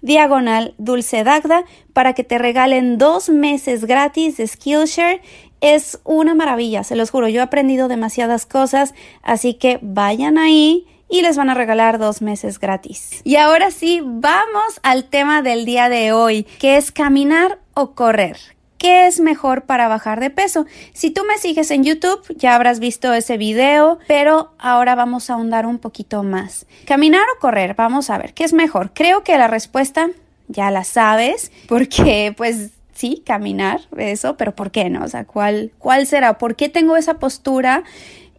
diagonal 0.01 0.75
dulce 0.77 1.23
dagda 1.23 1.65
para 1.93 2.13
que 2.13 2.23
te 2.23 2.37
regalen 2.37 2.97
dos 2.97 3.29
meses 3.29 3.85
gratis 3.85 4.37
de 4.37 4.47
Skillshare. 4.47 5.21
Es 5.59 5.99
una 6.03 6.33
maravilla, 6.33 6.83
se 6.83 6.95
los 6.95 7.11
juro, 7.11 7.27
yo 7.27 7.41
he 7.41 7.43
aprendido 7.43 7.87
demasiadas 7.87 8.45
cosas, 8.45 8.95
así 9.21 9.53
que 9.53 9.77
vayan 9.81 10.39
ahí 10.39 10.87
y 11.11 11.21
les 11.21 11.37
van 11.37 11.49
a 11.49 11.53
regalar 11.53 11.99
dos 11.99 12.21
meses 12.21 12.57
gratis. 12.57 13.21
Y 13.23 13.35
ahora 13.35 13.69
sí, 13.69 14.01
vamos 14.03 14.79
al 14.81 15.03
tema 15.03 15.41
del 15.41 15.65
día 15.65 15.89
de 15.89 16.13
hoy, 16.13 16.43
que 16.59 16.77
es 16.77 16.91
caminar 16.91 17.59
o 17.73 17.91
correr. 17.91 18.37
¿Qué 18.81 19.05
es 19.05 19.19
mejor 19.19 19.65
para 19.65 19.87
bajar 19.87 20.19
de 20.19 20.31
peso? 20.31 20.65
Si 20.91 21.11
tú 21.11 21.21
me 21.23 21.37
sigues 21.37 21.69
en 21.69 21.83
YouTube, 21.83 22.23
ya 22.35 22.55
habrás 22.55 22.79
visto 22.79 23.13
ese 23.13 23.37
video, 23.37 23.99
pero 24.07 24.53
ahora 24.57 24.95
vamos 24.95 25.29
a 25.29 25.33
ahondar 25.33 25.67
un 25.67 25.77
poquito 25.77 26.23
más. 26.23 26.65
¿Caminar 26.87 27.21
o 27.35 27.39
correr? 27.39 27.75
Vamos 27.75 28.09
a 28.09 28.17
ver, 28.17 28.33
¿qué 28.33 28.43
es 28.43 28.53
mejor? 28.53 28.89
Creo 28.95 29.23
que 29.23 29.37
la 29.37 29.47
respuesta 29.47 30.09
ya 30.47 30.71
la 30.71 30.83
sabes, 30.83 31.51
porque 31.67 32.33
pues 32.35 32.71
sí, 32.91 33.21
caminar, 33.23 33.81
eso, 33.97 34.35
pero 34.35 34.55
¿por 34.55 34.71
qué 34.71 34.89
no? 34.89 35.03
O 35.03 35.07
sea, 35.07 35.25
¿cuál, 35.25 35.71
cuál 35.77 36.07
será? 36.07 36.39
¿Por 36.39 36.55
qué 36.55 36.67
tengo 36.67 36.97
esa 36.97 37.19
postura? 37.19 37.83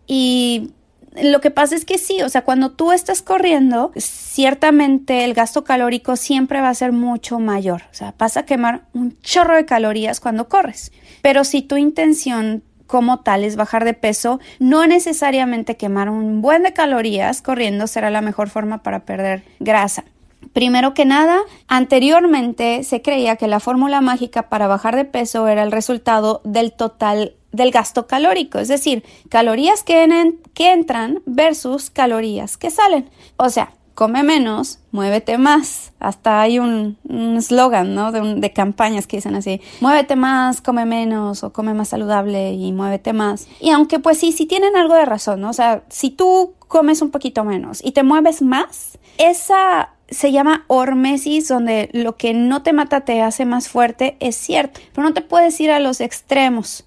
Y 0.09 0.73
lo 1.21 1.41
que 1.41 1.51
pasa 1.51 1.75
es 1.75 1.85
que 1.85 1.99
sí, 1.99 2.23
o 2.23 2.29
sea, 2.29 2.43
cuando 2.43 2.71
tú 2.71 2.93
estás 2.93 3.21
corriendo, 3.21 3.93
ciertamente 3.97 5.25
el 5.25 5.35
gasto 5.35 5.65
calórico 5.65 6.17
siempre 6.17 6.61
va 6.61 6.71
a 6.71 6.75
ser 6.75 6.93
mucho 6.93 7.39
mayor. 7.39 7.83
O 7.91 7.95
sea, 7.95 8.15
vas 8.19 8.37
a 8.37 8.45
quemar 8.45 8.83
un 8.95 9.19
chorro 9.21 9.57
de 9.57 9.67
calorías 9.67 10.21
cuando 10.21 10.49
corres. 10.49 10.93
Pero 11.21 11.45
si 11.45 11.63
tu 11.63 11.77
intención 11.77 12.63
como 12.87 13.21
tal 13.21 13.45
es 13.45 13.57
bajar 13.57 13.85
de 13.85 13.95
peso, 13.95 14.41
no 14.59 14.87
necesariamente 14.87 15.77
quemar 15.77 16.09
un 16.09 16.43
buen 16.43 16.63
de 16.63 16.73
calorías 16.73 17.43
corriendo 17.43 17.87
será 17.87 18.11
la 18.11 18.21
mejor 18.21 18.49
forma 18.49 18.83
para 18.83 19.05
perder 19.05 19.45
grasa. 19.61 20.05
Primero 20.53 20.93
que 20.93 21.05
nada, 21.07 21.41
anteriormente 21.69 22.85
se 22.85 23.01
creía 23.01 23.37
que 23.37 23.49
la 23.49 23.61
fórmula 23.61 24.01
mágica 24.01 24.49
para 24.49 24.67
bajar 24.67 24.97
de 24.97 25.05
peso 25.05 25.49
era 25.49 25.63
el 25.63 25.73
resultado 25.73 26.43
del 26.45 26.73
total 26.73 27.37
del 27.53 27.71
gasto 27.71 28.07
calórico, 28.07 28.59
es 28.59 28.69
decir, 28.69 29.05
calorías 29.29 29.83
que, 29.83 30.35
que 30.55 30.73
entran 30.73 31.23
versus 31.27 31.91
calorías 31.91 32.57
que 32.57 32.71
salen. 32.71 33.09
O 33.37 33.51
sea, 33.51 33.73
come 33.95 34.23
menos, 34.23 34.79
muévete 34.91 35.39
más. 35.39 35.93
Hasta 36.01 36.41
hay 36.41 36.59
un 36.59 36.97
eslogan, 37.37 37.95
¿no? 37.95 38.11
De, 38.11 38.35
de, 38.37 38.53
campañas 38.53 39.07
que 39.07 39.19
dicen 39.19 39.35
así, 39.35 39.61
muévete 39.81 40.17
más, 40.17 40.61
come 40.61 40.87
menos 40.87 41.45
o 41.45 41.53
come 41.53 41.75
más 41.75 41.89
saludable 41.89 42.53
y 42.53 42.73
muévete 42.73 43.13
más. 43.13 43.47
Y 43.61 43.71
aunque 43.71 43.99
pues 43.99 44.19
sí, 44.19 44.33
sí 44.33 44.47
tienen 44.47 44.77
algo 44.77 44.95
de 44.95 45.05
razón, 45.05 45.41
¿no? 45.41 45.51
O 45.51 45.53
sea, 45.53 45.85
si 45.89 46.11
tú 46.11 46.55
comes 46.69 47.03
un 47.03 47.11
poquito 47.11 47.45
menos 47.45 47.85
y 47.85 47.93
te 47.93 48.03
mueves 48.03 48.43
más, 48.43 48.99
esa 49.19 49.91
se 50.13 50.33
llama 50.33 50.65
hormesis, 50.69 51.49
donde 51.49 51.91
lo 51.93 52.17
que 52.17 52.35
no 52.35 52.63
te 52.63 52.73
mata 52.73 53.03
te 53.03 53.23
hace 53.23 53.45
más 53.45 53.69
fuerte, 53.69 54.17
es 54.21 54.37
cierto, 54.37 54.81
pero 54.95 55.07
no 55.07 55.15
te 55.15 55.23
puedes 55.23 55.59
ir 55.61 55.71
a 55.71 55.81
los 55.81 56.01
extremos. 56.01 56.85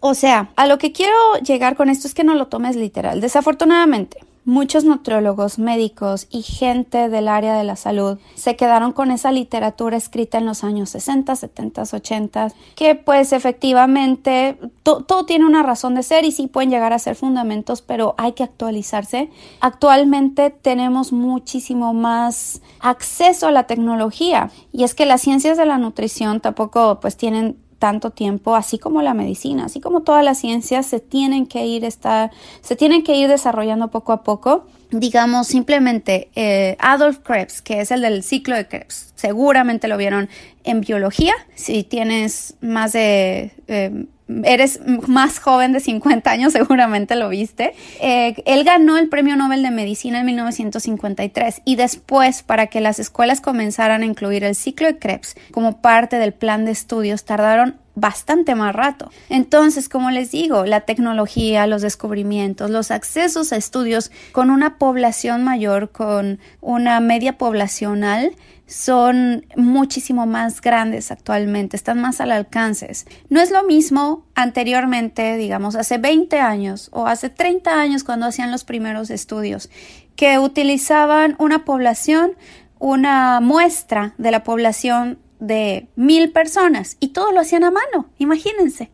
O 0.00 0.14
sea, 0.14 0.50
a 0.56 0.66
lo 0.66 0.78
que 0.78 0.92
quiero 0.92 1.14
llegar 1.44 1.76
con 1.76 1.88
esto 1.88 2.06
es 2.06 2.14
que 2.14 2.24
no 2.24 2.34
lo 2.34 2.46
tomes 2.46 2.76
literal. 2.76 3.20
Desafortunadamente, 3.20 4.18
Muchos 4.46 4.84
nutriólogos, 4.84 5.58
médicos 5.58 6.26
y 6.30 6.42
gente 6.42 7.08
del 7.08 7.28
área 7.28 7.56
de 7.56 7.64
la 7.64 7.76
salud 7.76 8.18
se 8.34 8.56
quedaron 8.56 8.92
con 8.92 9.10
esa 9.10 9.32
literatura 9.32 9.96
escrita 9.96 10.36
en 10.36 10.44
los 10.44 10.64
años 10.64 10.90
60, 10.90 11.34
70, 11.34 11.82
80, 11.90 12.52
que 12.74 12.94
pues 12.94 13.32
efectivamente 13.32 14.58
todo 14.82 15.24
tiene 15.24 15.46
una 15.46 15.62
razón 15.62 15.94
de 15.94 16.02
ser 16.02 16.26
y 16.26 16.30
sí 16.30 16.46
pueden 16.46 16.68
llegar 16.68 16.92
a 16.92 16.98
ser 16.98 17.16
fundamentos, 17.16 17.80
pero 17.80 18.14
hay 18.18 18.32
que 18.32 18.42
actualizarse. 18.42 19.30
Actualmente 19.60 20.50
tenemos 20.50 21.10
muchísimo 21.10 21.94
más 21.94 22.60
acceso 22.80 23.46
a 23.46 23.50
la 23.50 23.66
tecnología 23.66 24.50
y 24.72 24.84
es 24.84 24.94
que 24.94 25.06
las 25.06 25.22
ciencias 25.22 25.56
de 25.56 25.64
la 25.64 25.78
nutrición 25.78 26.40
tampoco 26.40 27.00
pues 27.00 27.16
tienen 27.16 27.56
tanto 27.84 28.08
tiempo, 28.08 28.56
así 28.56 28.78
como 28.78 29.02
la 29.02 29.12
medicina, 29.12 29.66
así 29.66 29.78
como 29.78 30.00
todas 30.00 30.24
las 30.24 30.38
ciencias 30.38 30.86
se 30.86 31.00
tienen 31.00 31.44
que 31.44 31.66
ir 31.66 31.84
estar, 31.84 32.30
se 32.62 32.76
tienen 32.76 33.04
que 33.04 33.14
ir 33.14 33.28
desarrollando 33.28 33.88
poco 33.88 34.14
a 34.14 34.22
poco. 34.22 34.64
Digamos 34.90 35.48
simplemente 35.48 36.30
eh, 36.34 36.78
Adolf 36.78 37.18
Krebs, 37.18 37.60
que 37.60 37.82
es 37.82 37.90
el 37.90 38.00
del 38.00 38.22
ciclo 38.22 38.56
de 38.56 38.66
Krebs, 38.68 39.12
seguramente 39.16 39.86
lo 39.86 39.98
vieron 39.98 40.30
en 40.64 40.80
biología. 40.80 41.34
Si 41.56 41.82
tienes 41.82 42.54
más 42.62 42.92
de 42.94 43.52
eh, 43.66 44.06
eres 44.28 44.80
más 45.06 45.38
joven 45.38 45.72
de 45.72 45.80
50 45.80 46.30
años, 46.30 46.52
seguramente 46.54 47.14
lo 47.16 47.28
viste. 47.28 47.74
Eh, 48.00 48.42
él 48.46 48.64
ganó 48.64 48.96
el 48.96 49.08
Premio 49.08 49.36
Nobel 49.36 49.62
de 49.62 49.70
Medicina 49.70 50.20
en 50.20 50.26
1953 50.26 51.62
y 51.64 51.76
después, 51.76 52.42
para 52.42 52.68
que 52.68 52.80
las 52.80 52.98
escuelas 52.98 53.40
comenzaran 53.40 54.02
a 54.02 54.06
incluir 54.06 54.44
el 54.44 54.54
ciclo 54.54 54.86
de 54.86 54.98
Krebs 54.98 55.36
como 55.50 55.80
parte 55.80 56.16
del 56.16 56.32
plan 56.32 56.64
de 56.64 56.72
estudios, 56.72 57.24
tardaron 57.24 57.76
bastante 57.94 58.54
más 58.54 58.74
rato. 58.74 59.10
Entonces, 59.28 59.88
como 59.88 60.10
les 60.10 60.32
digo, 60.32 60.64
la 60.64 60.80
tecnología, 60.80 61.66
los 61.66 61.82
descubrimientos, 61.82 62.70
los 62.70 62.90
accesos 62.90 63.52
a 63.52 63.56
estudios 63.56 64.10
con 64.32 64.50
una 64.50 64.78
población 64.78 65.44
mayor, 65.44 65.90
con 65.90 66.40
una 66.60 66.98
media 67.00 67.38
poblacional, 67.38 68.32
son 68.74 69.46
muchísimo 69.54 70.26
más 70.26 70.60
grandes 70.60 71.12
actualmente, 71.12 71.76
están 71.76 72.00
más 72.00 72.20
al 72.20 72.32
alcance. 72.32 72.90
No 73.28 73.40
es 73.40 73.52
lo 73.52 73.62
mismo 73.62 74.26
anteriormente, 74.34 75.36
digamos, 75.36 75.76
hace 75.76 75.98
20 75.98 76.40
años 76.40 76.88
o 76.92 77.06
hace 77.06 77.30
30 77.30 77.80
años 77.80 78.02
cuando 78.02 78.26
hacían 78.26 78.50
los 78.50 78.64
primeros 78.64 79.10
estudios, 79.10 79.70
que 80.16 80.40
utilizaban 80.40 81.36
una 81.38 81.64
población, 81.64 82.32
una 82.80 83.38
muestra 83.40 84.14
de 84.18 84.32
la 84.32 84.42
población 84.42 85.20
de 85.38 85.86
mil 85.94 86.32
personas 86.32 86.96
y 86.98 87.08
todo 87.08 87.30
lo 87.30 87.40
hacían 87.40 87.62
a 87.62 87.70
mano, 87.70 88.10
imagínense. 88.18 88.90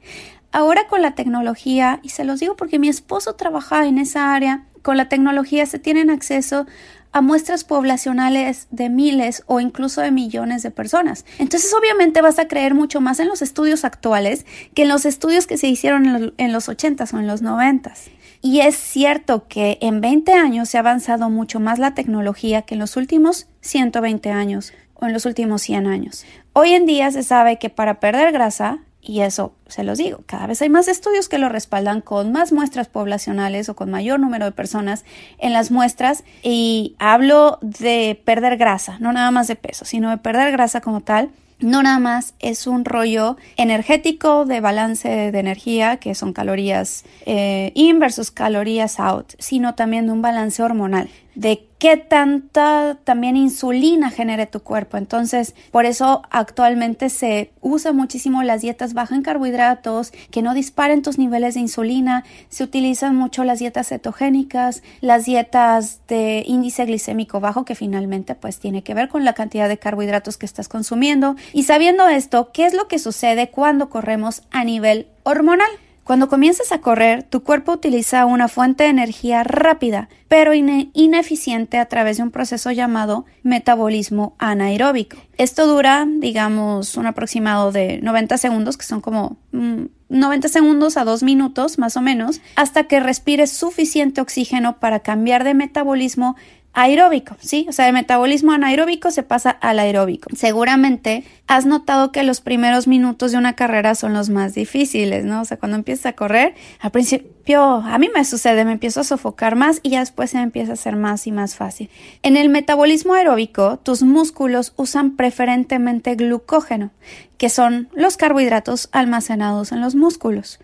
Ahora 0.53 0.89
con 0.89 1.01
la 1.01 1.15
tecnología, 1.15 2.01
y 2.03 2.11
se 2.11 2.25
los 2.25 2.39
digo 2.39 2.55
porque 2.55 2.79
mi 2.79 2.91
esposo 2.91 3.35
trabaja 3.35 3.87
en 3.87 3.97
esa 3.97 4.35
área, 4.35 4.67
con 4.83 4.99
la 4.99 5.09
tecnología 5.09 5.65
se 5.65 5.79
tienen 5.79 6.11
acceso 6.11 6.67
a 7.13 7.21
muestras 7.21 7.65
poblacionales 7.65 8.69
de 8.71 8.89
miles 8.89 9.43
o 9.47 9.61
incluso 9.61 10.01
de 10.01 10.11
millones 10.11 10.63
de 10.63 10.71
personas. 10.71 11.25
Entonces 11.39 11.73
obviamente 11.79 12.23
vas 12.23 12.39
a 12.39 12.49
creer 12.49 12.75
mucho 12.75 13.01
más 13.01 13.21
en 13.21 13.29
los 13.29 13.43
estudios 13.43 13.85
actuales 13.85 14.47
que 14.75 14.83
en 14.83 14.89
los 14.89 15.07
estudios 15.07 15.47
que 15.47 15.59
se 15.59 15.69
hicieron 15.69 16.33
en 16.37 16.53
los, 16.53 16.69
80s 16.69 17.13
o 17.15 17.19
en 17.19 17.27
los 17.27 17.43
90s. 17.43 18.11
Y 18.43 18.61
es 18.61 18.77
cierto 18.77 19.47
que 19.49 19.79
en 19.81 20.01
20 20.01 20.33
años 20.33 20.69
se 20.69 20.79
ha 20.79 20.81
avanzado 20.81 21.29
mucho 21.29 21.61
más 21.61 21.79
la 21.79 21.95
tecnología 21.95 22.63
que 22.63 22.75
en 22.75 22.81
los 22.81 22.97
últimos 22.97 23.49
120 23.61 24.31
años 24.31 24.73
o 24.95 25.07
en 25.07 25.13
los 25.13 25.27
últimos 25.27 25.63
100 25.63 25.87
años. 25.87 26.25
Hoy 26.53 26.73
en 26.73 26.87
día 26.87 27.11
se 27.11 27.23
sabe 27.23 27.59
que 27.59 27.71
para 27.71 28.01
perder 28.01 28.33
grasa 28.33 28.79
y 29.03 29.21
eso 29.21 29.55
se 29.67 29.83
los 29.83 29.99
digo, 29.99 30.21
cada 30.27 30.47
vez 30.47 30.61
hay 30.63 30.69
más 30.69 30.89
estudios 30.89 31.29
que 31.29 31.39
lo 31.39 31.49
respaldan 31.49 32.01
con 32.01 32.33
más 32.33 32.53
muestras 32.53 32.89
poblacionales 32.89 33.69
o 33.69 33.77
con 33.77 33.91
mayor 33.91 34.21
número 34.21 34.45
de 34.45 34.53
personas 34.53 35.05
en 35.39 35.53
las 35.53 35.71
muestras 35.71 36.25
y 36.43 36.97
hablo 36.99 37.59
de 37.63 38.21
perder 38.25 38.57
grasa, 38.57 38.99
no 38.99 39.13
nada 39.13 39.31
más 39.31 39.49
de 39.49 39.57
peso, 39.57 39.85
sino 39.85 40.11
de 40.11 40.19
perder 40.19 40.53
grasa 40.53 40.81
como 40.81 41.01
tal 41.01 41.31
no 41.61 41.83
nada 41.83 41.99
más 41.99 42.35
es 42.41 42.67
un 42.67 42.85
rollo 42.85 43.37
energético 43.57 44.45
de 44.45 44.61
balance 44.61 45.31
de 45.31 45.39
energía, 45.39 45.99
que 45.99 46.15
son 46.15 46.33
calorías 46.33 47.05
eh, 47.27 47.73
in 47.75 47.99
versus 47.99 48.31
calorías 48.31 48.99
out, 48.99 49.33
sino 49.39 49.75
también 49.75 50.07
de 50.07 50.13
un 50.13 50.23
balance 50.23 50.63
hormonal, 50.63 51.11
de 51.35 51.67
qué 51.79 51.97
tanta 51.97 52.99
también 53.05 53.37
insulina 53.37 54.11
genere 54.11 54.47
tu 54.47 54.61
cuerpo. 54.61 54.99
Entonces, 54.99 55.55
por 55.71 55.87
eso 55.87 56.23
actualmente 56.31 57.09
se 57.09 57.53
usa 57.63 57.93
muchísimo 57.93 58.43
las 58.43 58.61
dietas 58.61 58.93
bajas 58.93 59.17
en 59.17 59.23
carbohidratos, 59.23 60.13
que 60.31 60.43
no 60.43 60.53
disparen 60.53 61.03
tus 61.03 61.19
niveles 61.19 61.55
de 61.55 61.61
insulina. 61.61 62.25
Se 62.51 62.65
utilizan 62.65 63.17
mucho 63.17 63.45
las 63.45 63.59
dietas 63.59 63.89
cetogénicas, 63.89 64.83
las 65.01 65.25
dietas 65.25 66.01
de 66.07 66.45
índice 66.47 66.85
glicémico 66.85 67.41
bajo, 67.41 67.65
que 67.65 67.75
finalmente 67.75 68.35
pues 68.35 68.59
tiene 68.59 68.83
que 68.83 68.95
ver 68.95 69.09
con 69.09 69.25
la 69.25 69.33
cantidad 69.33 69.69
de 69.69 69.79
carbohidratos 69.79 70.37
que 70.37 70.47
estás 70.47 70.69
consumiendo. 70.69 71.37
Y 71.55 71.63
sabiendo 71.63 72.09
esto, 72.09 72.51
¿qué 72.53 72.67
es 72.67 72.75
lo 72.75 72.89
que 72.89 72.99
sucede 72.99 73.51
cuando 73.51 73.89
corremos 73.89 74.43
a 74.51 74.65
nivel 74.65 75.07
hormonal? 75.23 75.71
Cuando 76.11 76.29
comienzas 76.29 76.73
a 76.73 76.81
correr, 76.81 77.23
tu 77.23 77.45
cuerpo 77.45 77.71
utiliza 77.71 78.27
una 78.27 78.49
fuente 78.49 78.83
de 78.83 78.91
energía 78.91 79.45
rápida, 79.45 80.09
pero 80.27 80.53
ineficiente 80.55 81.79
a 81.79 81.87
través 81.87 82.17
de 82.17 82.25
un 82.25 82.33
proceso 82.33 82.73
llamado 82.73 83.27
metabolismo 83.45 84.35
anaeróbico. 84.39 85.19
Esto 85.39 85.69
dura, 85.69 86.09
digamos, 86.09 86.97
un 86.97 87.07
aproximado 87.07 87.71
de 87.71 88.01
90 88.03 88.39
segundos, 88.39 88.77
que 88.77 88.87
son 88.87 89.01
como 89.01 89.37
90 89.53 90.49
mm, 90.49 90.51
segundos 90.51 90.97
a 90.97 91.05
2 91.05 91.23
minutos 91.23 91.79
más 91.79 91.97
o 91.97 92.01
menos, 92.01 92.41
hasta 92.57 92.89
que 92.89 92.99
respires 92.99 93.53
suficiente 93.53 94.21
oxígeno 94.21 94.81
para 94.81 94.99
cambiar 95.01 95.45
de 95.45 95.55
metabolismo 95.55 96.35
aeróbico, 96.73 97.37
¿sí? 97.41 97.67
O 97.69 97.73
sea, 97.73 97.89
el 97.89 97.95
metabolismo 97.95 98.53
anaeróbico 98.53 99.11
se 99.11 99.23
pasa 99.23 99.51
al 99.51 99.79
aeróbico. 99.79 100.31
Seguramente 100.37 101.25
has 101.49 101.67
notado 101.67 102.13
que 102.13 102.23
los 102.23 102.41
primeros 102.41 102.87
minutos 102.87 103.33
de 103.33 103.39
una 103.39 103.55
carrera 103.55 103.95
son 103.97 104.13
los 104.13 104.31
más 104.31 104.55
difíciles, 104.55 105.25
¿no? 105.25 105.41
O 105.41 105.45
sea, 105.45 105.59
cuando 105.59 105.77
empiezas 105.77 106.07
a 106.07 106.13
correr, 106.13 106.55
al 106.79 106.93
principio 106.93 107.61
a 107.61 107.99
mí 107.99 108.09
me 108.15 108.25
sucede, 108.25 108.65
me 108.65 108.73
empiezo 108.73 109.01
a 109.01 109.05
sofocar 109.05 109.57
más 109.57 109.81
y 109.83 109.91
ya 109.91 110.01
después 110.01 110.31
se 110.31 110.39
empieza 110.39 110.71
a 110.71 110.75
hacer 110.75 110.95
más 110.95 111.27
y 111.27 111.33
más 111.33 111.57
fácil. 111.57 111.91
En 112.23 112.37
el 112.37 112.49
metabolismo 112.49 113.15
aeróbico, 113.15 113.79
tus 113.79 114.03
músculos 114.03 114.73
usan 114.77 115.17
preferentemente 115.17 116.15
glucógeno, 116.15 116.93
que 117.37 117.49
son 117.49 117.89
los 117.95 118.17
carbohidratos 118.17 118.89
almacenados 118.93 119.73
en 119.73 119.81
los 119.81 119.97
músculos. 119.97 120.61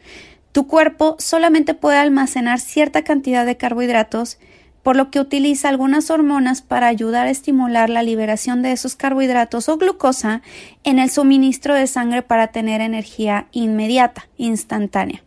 Tu 0.53 0.69
cuerpo 0.69 1.17
solamente 1.19 1.75
puede 1.75 1.99
almacenar 1.99 2.61
cierta 2.61 3.03
cantidad 3.03 3.45
de 3.45 3.57
carbohidratos 3.57 4.39
por 4.87 4.95
lo 4.95 5.11
que 5.11 5.19
utiliza 5.19 5.69
algunas 5.69 6.11
hormonas 6.11 6.63
para 6.63 6.87
ayudar 6.87 7.27
a 7.27 7.31
estimular 7.31 7.91
la 7.91 8.05
liberación 8.05 8.63
de 8.63 8.71
esos 8.71 8.95
carbohidratos 8.95 9.69
o 9.69 9.79
glucosa 9.79 10.43
en 10.85 11.01
el 11.01 11.11
suministro 11.11 11.75
de 11.75 11.89
sangre 11.89 12.23
para 12.23 12.53
tener 12.53 12.81
energía 12.81 13.49
inmediata, 13.51 14.29
instantánea. 14.37 15.25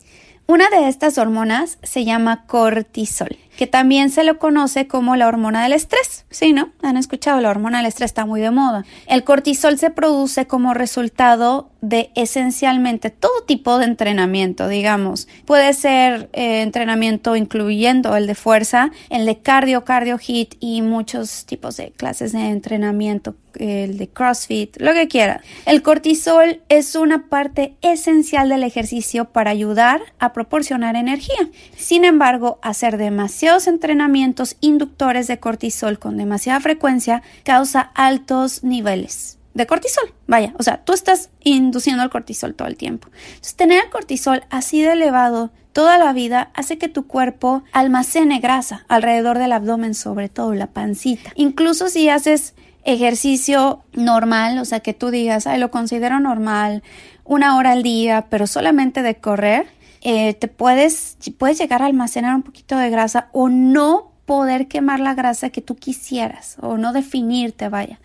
Una 0.48 0.70
de 0.70 0.88
estas 0.88 1.18
hormonas 1.18 1.78
se 1.84 2.06
llama 2.06 2.46
cortisol 2.48 3.36
que 3.60 3.68
también 3.68 4.10
se 4.10 4.24
lo 4.24 4.40
conoce 4.40 4.88
como 4.88 5.18
la 5.18 5.28
hormona 5.28 5.62
del 5.62 5.74
estrés. 5.74 6.24
Sí, 6.30 6.54
¿no? 6.54 6.70
Han 6.82 6.96
escuchado, 6.96 7.42
la 7.42 7.50
hormona 7.50 7.80
del 7.80 7.88
estrés 7.88 8.12
está 8.12 8.26
muy 8.26 8.40
de 8.40 8.52
moda. 8.52 8.86
El 9.06 9.26
cortisol 9.26 9.78
se 9.78 9.90
produce 9.90 10.48
como 10.48 10.74
resultado 10.74 11.70
de 11.82 12.12
esencialmente 12.16 13.10
todo 13.10 13.44
tipo 13.46 13.78
de 13.78 13.86
entrenamiento, 13.86 14.70
digamos. 14.70 15.28
Puede 15.46 15.74
ser 15.74 16.30
eh, 16.32 16.62
entrenamiento 16.62 17.36
incluyendo 17.36 18.16
el 18.16 18.28
de 18.28 18.36
fuerza, 18.36 18.92
el 19.10 19.26
de 19.26 19.40
cardio, 19.40 19.84
cardio 19.84 20.18
hit 20.18 20.56
y 20.62 20.82
muchos 20.82 21.46
tipos 21.46 21.76
de 21.76 21.92
clases 21.92 22.32
de 22.32 22.50
entrenamiento, 22.50 23.36
el 23.56 23.98
de 23.98 24.08
CrossFit, 24.08 24.78
lo 24.80 24.94
que 24.94 25.08
quiera. 25.08 25.42
El 25.66 25.82
cortisol 25.82 26.62
es 26.70 26.96
una 26.96 27.28
parte 27.28 27.76
esencial 27.82 28.50
del 28.50 28.64
ejercicio 28.64 29.26
para 29.26 29.52
ayudar 29.52 30.02
a 30.20 30.34
proporcionar 30.34 30.96
energía. 30.96 31.50
Sin 31.78 32.06
embargo, 32.06 32.60
hacer 32.62 32.98
demasiado 32.98 33.49
entrenamientos 33.68 34.56
inductores 34.62 35.28
de 35.28 35.40
cortisol 35.40 36.00
con 36.00 36.18
demasiada 36.18 36.60
frecuencia 36.60 37.24
causa 37.44 37.82
altos 37.96 38.64
niveles 38.64 39.38
de 39.54 39.68
cortisol. 39.68 40.14
Vaya, 40.28 40.54
o 40.58 40.64
sea, 40.64 40.84
tú 40.84 40.94
estás 40.94 41.30
induciendo 41.44 42.04
el 42.04 42.10
cortisol 42.10 42.56
todo 42.56 42.68
el 42.68 42.78
tiempo. 42.78 43.10
Tener 43.56 43.84
el 43.84 43.90
cortisol 43.90 44.44
así 44.50 44.82
de 44.82 44.94
elevado 44.94 45.52
toda 45.74 45.98
la 45.98 46.14
vida 46.14 46.50
hace 46.54 46.78
que 46.78 46.88
tu 46.88 47.08
cuerpo 47.08 47.64
almacene 47.74 48.40
grasa 48.40 48.86
alrededor 48.88 49.38
del 49.38 49.52
abdomen, 49.52 49.96
sobre 49.96 50.30
todo 50.30 50.54
la 50.54 50.68
pancita. 50.68 51.32
Incluso 51.36 51.90
si 51.90 52.10
haces 52.10 52.54
ejercicio 52.84 53.84
normal, 53.94 54.58
o 54.60 54.66
sea, 54.66 54.80
que 54.80 54.94
tú 54.94 55.12
digas, 55.12 55.48
ay, 55.48 55.60
lo 55.60 55.72
considero 55.72 56.20
normal, 56.20 56.84
una 57.24 57.58
hora 57.58 57.72
al 57.72 57.84
día, 57.84 58.28
pero 58.30 58.48
solamente 58.48 59.02
de 59.04 59.16
correr, 59.16 59.68
eh, 60.02 60.34
te 60.34 60.48
puedes, 60.48 61.18
puedes 61.38 61.60
llegar 61.60 61.82
a 61.82 61.86
almacenar 61.86 62.36
un 62.36 62.44
poquito 62.44 62.78
de 62.78 62.90
grasa 62.90 63.30
o 63.32 63.50
no 63.50 64.12
poder 64.26 64.68
quemar 64.68 65.00
la 65.00 65.16
grasa 65.16 65.50
que 65.50 65.62
tú 65.62 65.76
quisieras 65.76 66.58
o 66.62 66.78
no 66.78 66.94
definirte, 66.94 67.68
vaya. 67.68 68.00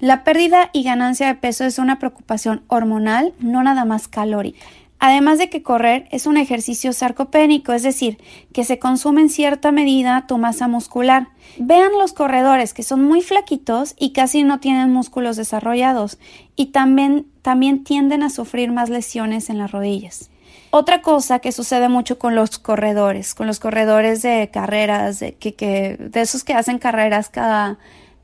La 0.00 0.24
pérdida 0.24 0.70
y 0.72 0.82
ganancia 0.82 1.28
de 1.28 1.36
peso 1.36 1.64
es 1.64 1.78
una 1.78 2.00
preocupación 2.00 2.64
hormonal, 2.66 3.32
no 3.38 3.62
nada 3.62 3.84
más 3.84 4.08
calórica. 4.08 4.58
Además 5.00 5.38
de 5.38 5.48
que 5.48 5.62
correr 5.62 6.08
es 6.10 6.26
un 6.26 6.36
ejercicio 6.36 6.92
sarcopénico, 6.92 7.72
es 7.72 7.84
decir, 7.84 8.18
que 8.52 8.64
se 8.64 8.80
consume 8.80 9.20
en 9.20 9.28
cierta 9.28 9.70
medida 9.70 10.26
tu 10.26 10.38
masa 10.38 10.66
muscular. 10.66 11.28
Vean 11.58 11.92
los 11.96 12.12
corredores 12.12 12.74
que 12.74 12.82
son 12.82 13.04
muy 13.04 13.22
flaquitos 13.22 13.94
y 13.96 14.10
casi 14.10 14.42
no 14.42 14.58
tienen 14.58 14.92
músculos 14.92 15.36
desarrollados 15.36 16.18
y 16.56 16.66
también, 16.66 17.26
también 17.42 17.84
tienden 17.84 18.24
a 18.24 18.30
sufrir 18.30 18.72
más 18.72 18.90
lesiones 18.90 19.48
en 19.48 19.58
las 19.58 19.70
rodillas. 19.70 20.30
Otra 20.70 21.00
cosa 21.00 21.38
que 21.38 21.52
sucede 21.52 21.88
mucho 21.88 22.18
con 22.18 22.34
los 22.34 22.58
corredores, 22.58 23.34
con 23.34 23.46
los 23.46 23.58
corredores 23.58 24.22
de 24.22 24.50
carreras, 24.52 25.18
de, 25.18 25.34
que, 25.34 25.96
de 25.98 26.20
esos 26.20 26.44
que 26.44 26.52
hacen 26.52 26.78
carreras 26.78 27.30
cada, 27.30 27.78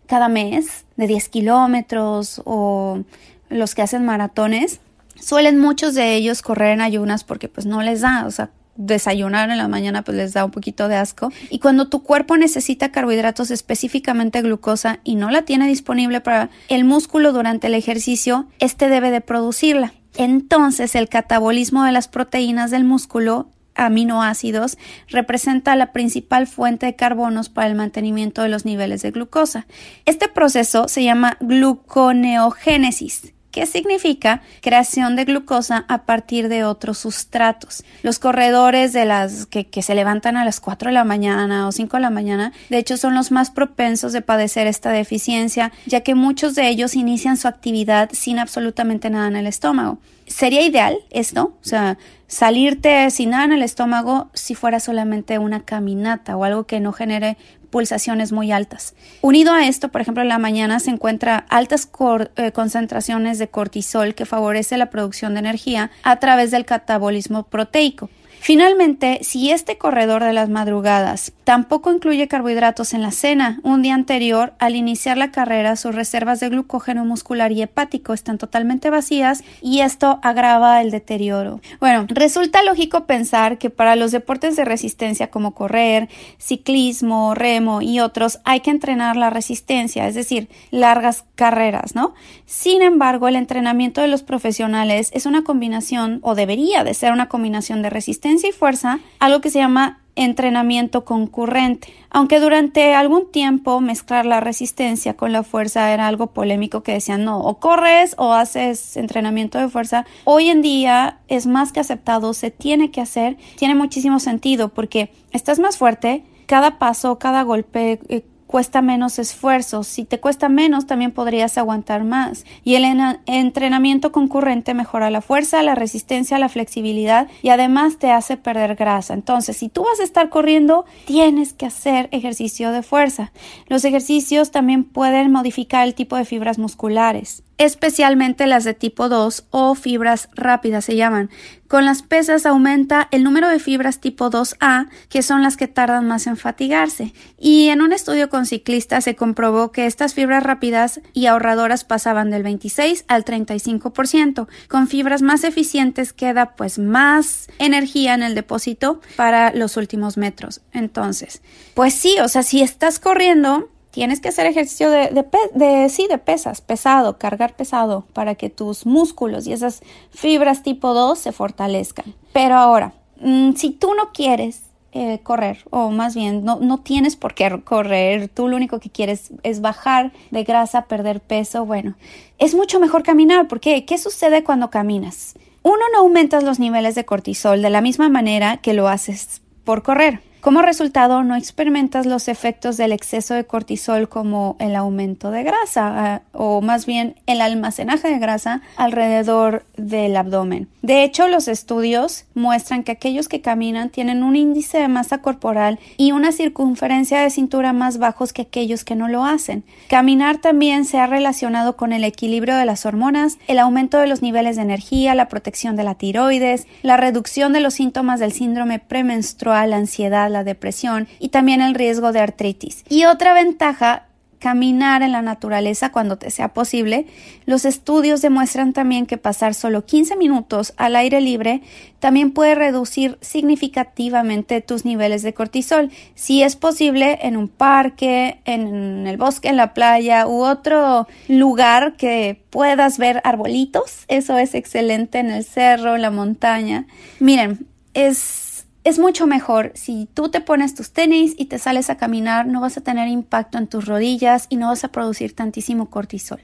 cada 0.06 0.28
mes, 0.28 0.84
de 0.96 1.06
10 1.06 1.28
kilómetros 1.30 2.42
o 2.44 3.02
los 3.48 3.74
que 3.74 3.82
hacen 3.82 4.04
maratones, 4.04 4.80
suelen 5.18 5.58
muchos 5.58 5.94
de 5.94 6.14
ellos 6.14 6.42
correr 6.42 6.72
en 6.72 6.80
ayunas 6.80 7.24
porque 7.24 7.48
pues 7.48 7.66
no 7.66 7.82
les 7.82 8.02
da, 8.02 8.26
o 8.26 8.30
sea, 8.30 8.50
desayunar 8.76 9.50
en 9.50 9.58
la 9.58 9.68
mañana 9.68 10.02
pues 10.02 10.16
les 10.16 10.32
da 10.32 10.44
un 10.44 10.50
poquito 10.50 10.88
de 10.88 10.96
asco 10.96 11.30
y 11.48 11.60
cuando 11.60 11.88
tu 11.88 12.02
cuerpo 12.02 12.36
necesita 12.36 12.90
carbohidratos 12.90 13.50
específicamente 13.50 14.42
glucosa 14.42 14.98
y 15.04 15.14
no 15.14 15.30
la 15.30 15.42
tiene 15.42 15.68
disponible 15.68 16.20
para 16.20 16.50
el 16.68 16.84
músculo 16.84 17.32
durante 17.32 17.68
el 17.68 17.74
ejercicio, 17.74 18.46
este 18.58 18.88
debe 18.88 19.10
de 19.10 19.20
producirla. 19.20 19.94
Entonces, 20.16 20.94
el 20.94 21.08
catabolismo 21.08 21.84
de 21.84 21.92
las 21.92 22.08
proteínas 22.08 22.70
del 22.70 22.84
músculo 22.84 23.48
aminoácidos 23.74 24.78
representa 25.08 25.74
la 25.76 25.92
principal 25.92 26.46
fuente 26.46 26.86
de 26.86 26.96
carbonos 26.96 27.48
para 27.48 27.66
el 27.66 27.74
mantenimiento 27.74 28.42
de 28.42 28.48
los 28.48 28.64
niveles 28.64 29.02
de 29.02 29.10
glucosa. 29.10 29.66
Este 30.04 30.28
proceso 30.28 30.88
se 30.88 31.02
llama 31.02 31.36
gluconeogénesis 31.40 33.34
¿Qué 33.54 33.66
significa 33.66 34.42
creación 34.62 35.14
de 35.14 35.24
glucosa 35.24 35.84
a 35.86 36.06
partir 36.06 36.48
de 36.48 36.64
otros 36.64 36.98
sustratos. 36.98 37.84
Los 38.02 38.18
corredores 38.18 38.92
de 38.92 39.04
las 39.04 39.46
que, 39.46 39.68
que, 39.68 39.80
se 39.80 39.94
levantan 39.94 40.36
a 40.36 40.44
las 40.44 40.58
4 40.58 40.88
de 40.88 40.94
la 40.94 41.04
mañana 41.04 41.68
o 41.68 41.70
5 41.70 41.96
de 41.96 42.00
la 42.00 42.10
mañana, 42.10 42.52
de 42.68 42.78
hecho, 42.78 42.96
son 42.96 43.14
los 43.14 43.30
más 43.30 43.52
propensos 43.52 44.12
de 44.12 44.22
padecer 44.22 44.66
esta 44.66 44.90
deficiencia, 44.90 45.70
ya 45.86 46.00
que 46.00 46.16
muchos 46.16 46.56
de 46.56 46.68
ellos 46.68 46.96
inician 46.96 47.36
su 47.36 47.46
actividad 47.46 48.10
sin 48.12 48.40
absolutamente 48.40 49.08
nada 49.08 49.28
en 49.28 49.36
el 49.36 49.46
estómago. 49.46 49.98
Sería 50.26 50.62
ideal 50.62 50.96
esto, 51.10 51.54
o 51.60 51.64
sea, 51.64 51.96
salirte 52.26 53.08
sin 53.10 53.30
nada 53.30 53.44
en 53.44 53.52
el 53.52 53.62
estómago 53.62 54.30
si 54.34 54.56
fuera 54.56 54.80
solamente 54.80 55.38
una 55.38 55.60
caminata 55.60 56.36
o 56.36 56.42
algo 56.42 56.64
que 56.64 56.80
no 56.80 56.92
genere 56.92 57.36
pulsaciones 57.74 58.30
muy 58.30 58.52
altas. 58.52 58.94
Unido 59.20 59.52
a 59.52 59.66
esto, 59.66 59.88
por 59.88 60.00
ejemplo, 60.00 60.22
en 60.22 60.28
la 60.28 60.38
mañana 60.38 60.78
se 60.78 60.90
encuentra 60.90 61.44
altas 61.48 61.88
eh, 62.36 62.52
concentraciones 62.52 63.40
de 63.40 63.48
cortisol 63.48 64.14
que 64.14 64.26
favorece 64.26 64.78
la 64.78 64.90
producción 64.90 65.34
de 65.34 65.40
energía 65.40 65.90
a 66.04 66.20
través 66.20 66.52
del 66.52 66.66
catabolismo 66.66 67.42
proteico. 67.42 68.10
Finalmente, 68.46 69.20
si 69.22 69.52
este 69.52 69.78
corredor 69.78 70.22
de 70.22 70.34
las 70.34 70.50
madrugadas 70.50 71.32
tampoco 71.44 71.90
incluye 71.90 72.28
carbohidratos 72.28 72.92
en 72.92 73.00
la 73.00 73.10
cena, 73.10 73.58
un 73.62 73.80
día 73.80 73.94
anterior, 73.94 74.52
al 74.58 74.76
iniciar 74.76 75.16
la 75.16 75.30
carrera, 75.30 75.76
sus 75.76 75.94
reservas 75.94 76.40
de 76.40 76.50
glucógeno 76.50 77.06
muscular 77.06 77.52
y 77.52 77.62
hepático 77.62 78.12
están 78.12 78.36
totalmente 78.36 78.90
vacías 78.90 79.42
y 79.62 79.80
esto 79.80 80.20
agrava 80.22 80.82
el 80.82 80.90
deterioro. 80.90 81.62
Bueno, 81.80 82.04
resulta 82.10 82.62
lógico 82.62 83.06
pensar 83.06 83.56
que 83.56 83.70
para 83.70 83.96
los 83.96 84.12
deportes 84.12 84.56
de 84.56 84.66
resistencia 84.66 85.30
como 85.30 85.54
correr, 85.54 86.10
ciclismo, 86.36 87.34
remo 87.34 87.80
y 87.80 88.00
otros 88.00 88.40
hay 88.44 88.60
que 88.60 88.70
entrenar 88.70 89.16
la 89.16 89.30
resistencia, 89.30 90.06
es 90.06 90.14
decir, 90.14 90.50
largas 90.70 91.24
carreras, 91.34 91.94
¿no? 91.94 92.12
Sin 92.44 92.82
embargo, 92.82 93.26
el 93.26 93.36
entrenamiento 93.36 94.02
de 94.02 94.08
los 94.08 94.22
profesionales 94.22 95.08
es 95.14 95.24
una 95.24 95.44
combinación 95.44 96.18
o 96.20 96.34
debería 96.34 96.84
de 96.84 96.92
ser 96.92 97.10
una 97.10 97.30
combinación 97.30 97.80
de 97.80 97.88
resistencia 97.88 98.33
y 98.42 98.52
fuerza, 98.52 98.98
algo 99.20 99.40
que 99.40 99.50
se 99.50 99.58
llama 99.58 100.00
entrenamiento 100.16 101.04
concurrente. 101.04 101.92
Aunque 102.10 102.40
durante 102.40 102.94
algún 102.94 103.30
tiempo 103.30 103.80
mezclar 103.80 104.26
la 104.26 104.40
resistencia 104.40 105.14
con 105.14 105.32
la 105.32 105.42
fuerza 105.42 105.92
era 105.92 106.06
algo 106.06 106.28
polémico 106.28 106.82
que 106.82 106.92
decían 106.92 107.24
no, 107.24 107.40
o 107.40 107.58
corres 107.58 108.14
o 108.18 108.32
haces 108.32 108.96
entrenamiento 108.96 109.58
de 109.58 109.68
fuerza, 109.68 110.06
hoy 110.24 110.48
en 110.48 110.62
día 110.62 111.18
es 111.28 111.46
más 111.46 111.72
que 111.72 111.80
aceptado, 111.80 112.32
se 112.34 112.50
tiene 112.50 112.90
que 112.90 113.00
hacer, 113.00 113.36
tiene 113.56 113.74
muchísimo 113.74 114.20
sentido 114.20 114.68
porque 114.68 115.12
estás 115.32 115.58
más 115.58 115.76
fuerte, 115.78 116.24
cada 116.46 116.78
paso, 116.78 117.18
cada 117.18 117.42
golpe, 117.42 118.00
eh, 118.08 118.24
cuesta 118.54 118.82
menos 118.82 119.18
esfuerzo. 119.18 119.82
Si 119.82 120.04
te 120.04 120.20
cuesta 120.20 120.48
menos, 120.48 120.86
también 120.86 121.10
podrías 121.10 121.58
aguantar 121.58 122.04
más. 122.04 122.44
Y 122.62 122.76
el 122.76 122.84
entrenamiento 123.26 124.12
concurrente 124.12 124.74
mejora 124.74 125.10
la 125.10 125.22
fuerza, 125.22 125.60
la 125.64 125.74
resistencia, 125.74 126.38
la 126.38 126.48
flexibilidad 126.48 127.26
y 127.42 127.48
además 127.48 127.98
te 127.98 128.12
hace 128.12 128.36
perder 128.36 128.76
grasa. 128.76 129.12
Entonces, 129.12 129.56
si 129.56 129.68
tú 129.68 129.82
vas 129.82 129.98
a 129.98 130.04
estar 130.04 130.28
corriendo, 130.28 130.84
tienes 131.04 131.52
que 131.52 131.66
hacer 131.66 132.08
ejercicio 132.12 132.70
de 132.70 132.84
fuerza. 132.84 133.32
Los 133.66 133.84
ejercicios 133.84 134.52
también 134.52 134.84
pueden 134.84 135.32
modificar 135.32 135.84
el 135.84 135.94
tipo 135.94 136.14
de 136.14 136.24
fibras 136.24 136.56
musculares 136.56 137.43
especialmente 137.58 138.46
las 138.46 138.64
de 138.64 138.74
tipo 138.74 139.08
2 139.08 139.46
o 139.50 139.74
fibras 139.74 140.28
rápidas 140.34 140.84
se 140.84 140.96
llaman. 140.96 141.30
Con 141.68 141.86
las 141.86 142.02
pesas 142.02 142.46
aumenta 142.46 143.08
el 143.10 143.24
número 143.24 143.48
de 143.48 143.58
fibras 143.58 143.98
tipo 143.98 144.30
2A, 144.30 144.88
que 145.08 145.22
son 145.22 145.42
las 145.42 145.56
que 145.56 145.66
tardan 145.66 146.06
más 146.06 146.26
en 146.26 146.36
fatigarse. 146.36 147.12
Y 147.38 147.68
en 147.68 147.82
un 147.82 147.92
estudio 147.92 148.28
con 148.28 148.46
ciclistas 148.46 149.04
se 149.04 149.16
comprobó 149.16 149.72
que 149.72 149.86
estas 149.86 150.14
fibras 150.14 150.42
rápidas 150.42 151.00
y 151.14 151.26
ahorradoras 151.26 151.84
pasaban 151.84 152.30
del 152.30 152.42
26 152.42 153.06
al 153.08 153.24
35%. 153.24 154.46
Con 154.68 154.86
fibras 154.86 155.22
más 155.22 155.42
eficientes 155.42 156.12
queda 156.12 156.54
pues 156.54 156.78
más 156.78 157.48
energía 157.58 158.14
en 158.14 158.22
el 158.22 158.34
depósito 158.34 159.00
para 159.16 159.52
los 159.52 159.76
últimos 159.76 160.16
metros. 160.16 160.60
Entonces, 160.72 161.42
pues 161.74 161.94
sí, 161.94 162.16
o 162.22 162.28
sea, 162.28 162.42
si 162.42 162.62
estás 162.62 162.98
corriendo, 162.98 163.70
tienes 163.94 164.20
que 164.20 164.28
hacer 164.28 164.46
ejercicio 164.46 164.90
de, 164.90 165.88
sí, 165.88 166.08
de 166.08 166.18
pesas, 166.18 166.60
pesado, 166.60 167.16
cargar 167.16 167.54
pesado, 167.54 168.04
para 168.12 168.34
que 168.34 168.50
tus 168.50 168.86
músculos 168.86 169.46
y 169.46 169.52
esas 169.52 169.82
fibras 170.10 170.64
tipo 170.64 170.94
2 170.94 171.16
se 171.16 171.30
fortalezcan. 171.30 172.12
Pero 172.32 172.56
ahora, 172.56 172.92
mm, 173.20 173.52
si 173.52 173.70
tú 173.70 173.94
no 173.94 174.10
quieres 174.12 174.62
eh, 174.90 175.20
correr, 175.22 175.58
o 175.70 175.90
más 175.90 176.16
bien, 176.16 176.44
no, 176.44 176.58
no 176.58 176.78
tienes 176.78 177.14
por 177.14 177.34
qué 177.34 177.60
correr, 177.62 178.26
tú 178.26 178.48
lo 178.48 178.56
único 178.56 178.80
que 178.80 178.90
quieres 178.90 179.30
es 179.44 179.60
bajar 179.60 180.10
de 180.32 180.42
grasa, 180.42 180.86
perder 180.86 181.20
peso, 181.20 181.64
bueno, 181.64 181.94
es 182.38 182.56
mucho 182.56 182.80
mejor 182.80 183.04
caminar, 183.04 183.46
porque 183.46 183.84
¿qué 183.84 183.96
sucede 183.96 184.42
cuando 184.42 184.70
caminas? 184.70 185.34
Uno 185.62 185.84
no 185.92 186.00
aumentas 186.00 186.42
los 186.42 186.58
niveles 186.58 186.96
de 186.96 187.04
cortisol 187.04 187.62
de 187.62 187.70
la 187.70 187.80
misma 187.80 188.08
manera 188.08 188.56
que 188.56 188.74
lo 188.74 188.88
haces 188.88 189.40
por 189.62 189.84
correr. 189.84 190.20
Como 190.44 190.60
resultado, 190.60 191.24
no 191.24 191.36
experimentas 191.36 192.04
los 192.04 192.28
efectos 192.28 192.76
del 192.76 192.92
exceso 192.92 193.32
de 193.32 193.44
cortisol 193.44 194.10
como 194.10 194.56
el 194.58 194.76
aumento 194.76 195.30
de 195.30 195.42
grasa 195.42 196.16
eh, 196.16 196.20
o 196.32 196.60
más 196.60 196.84
bien 196.84 197.14
el 197.26 197.40
almacenaje 197.40 198.08
de 198.08 198.18
grasa 198.18 198.60
alrededor 198.76 199.64
del 199.78 200.14
abdomen. 200.14 200.68
De 200.82 201.02
hecho, 201.02 201.28
los 201.28 201.48
estudios 201.48 202.26
muestran 202.34 202.82
que 202.84 202.92
aquellos 202.92 203.26
que 203.26 203.40
caminan 203.40 203.88
tienen 203.88 204.22
un 204.22 204.36
índice 204.36 204.76
de 204.76 204.88
masa 204.88 205.22
corporal 205.22 205.78
y 205.96 206.12
una 206.12 206.30
circunferencia 206.30 207.22
de 207.22 207.30
cintura 207.30 207.72
más 207.72 207.96
bajos 207.96 208.34
que 208.34 208.42
aquellos 208.42 208.84
que 208.84 208.96
no 208.96 209.08
lo 209.08 209.24
hacen. 209.24 209.64
Caminar 209.88 210.36
también 210.42 210.84
se 210.84 210.98
ha 210.98 211.06
relacionado 211.06 211.74
con 211.78 211.94
el 211.94 212.04
equilibrio 212.04 212.56
de 212.56 212.66
las 212.66 212.84
hormonas, 212.84 213.38
el 213.46 213.58
aumento 213.58 213.96
de 213.96 214.08
los 214.08 214.20
niveles 214.20 214.56
de 214.56 214.62
energía, 214.62 215.14
la 215.14 215.28
protección 215.28 215.74
de 215.74 215.84
la 215.84 215.94
tiroides, 215.94 216.66
la 216.82 216.98
reducción 216.98 217.54
de 217.54 217.60
los 217.60 217.72
síntomas 217.72 218.20
del 218.20 218.32
síndrome 218.32 218.78
premenstrual, 218.78 219.72
ansiedad, 219.72 220.33
la 220.34 220.44
depresión 220.44 221.08
y 221.18 221.30
también 221.30 221.62
el 221.62 221.74
riesgo 221.74 222.12
de 222.12 222.20
artritis. 222.20 222.84
Y 222.90 223.06
otra 223.06 223.32
ventaja 223.32 224.08
caminar 224.44 225.02
en 225.02 225.12
la 225.12 225.22
naturaleza 225.22 225.90
cuando 225.90 226.18
te 226.18 226.30
sea 226.30 226.48
posible. 226.52 227.06
Los 227.46 227.64
estudios 227.64 228.20
demuestran 228.20 228.74
también 228.74 229.06
que 229.06 229.16
pasar 229.16 229.54
solo 229.54 229.86
15 229.86 230.16
minutos 230.16 230.74
al 230.76 230.96
aire 230.96 231.22
libre 231.22 231.62
también 231.98 232.30
puede 232.30 232.54
reducir 232.54 233.16
significativamente 233.22 234.60
tus 234.60 234.84
niveles 234.84 235.22
de 235.22 235.32
cortisol. 235.32 235.90
Si 236.14 236.42
es 236.42 236.56
posible 236.56 237.20
en 237.22 237.38
un 237.38 237.48
parque, 237.48 238.42
en 238.44 239.06
el 239.06 239.16
bosque, 239.16 239.48
en 239.48 239.56
la 239.56 239.72
playa 239.72 240.26
u 240.26 240.44
otro 240.44 241.08
lugar 241.26 241.96
que 241.96 242.38
puedas 242.50 242.98
ver 242.98 243.22
arbolitos, 243.24 244.04
eso 244.08 244.36
es 244.36 244.54
excelente 244.54 245.20
en 245.20 245.30
el 245.30 245.44
cerro, 245.44 245.94
en 245.94 246.02
la 246.02 246.10
montaña. 246.10 246.86
Miren, 247.18 247.66
es 247.94 248.43
es 248.84 248.98
mucho 248.98 249.26
mejor 249.26 249.72
si 249.74 250.06
tú 250.12 250.28
te 250.28 250.42
pones 250.42 250.74
tus 250.74 250.92
tenis 250.92 251.34
y 251.38 251.46
te 251.46 251.58
sales 251.58 251.88
a 251.88 251.96
caminar, 251.96 252.46
no 252.46 252.60
vas 252.60 252.76
a 252.76 252.82
tener 252.82 253.08
impacto 253.08 253.56
en 253.56 253.66
tus 253.66 253.86
rodillas 253.86 254.46
y 254.50 254.56
no 254.56 254.68
vas 254.68 254.84
a 254.84 254.88
producir 254.88 255.34
tantísimo 255.34 255.88
cortisol. 255.88 256.40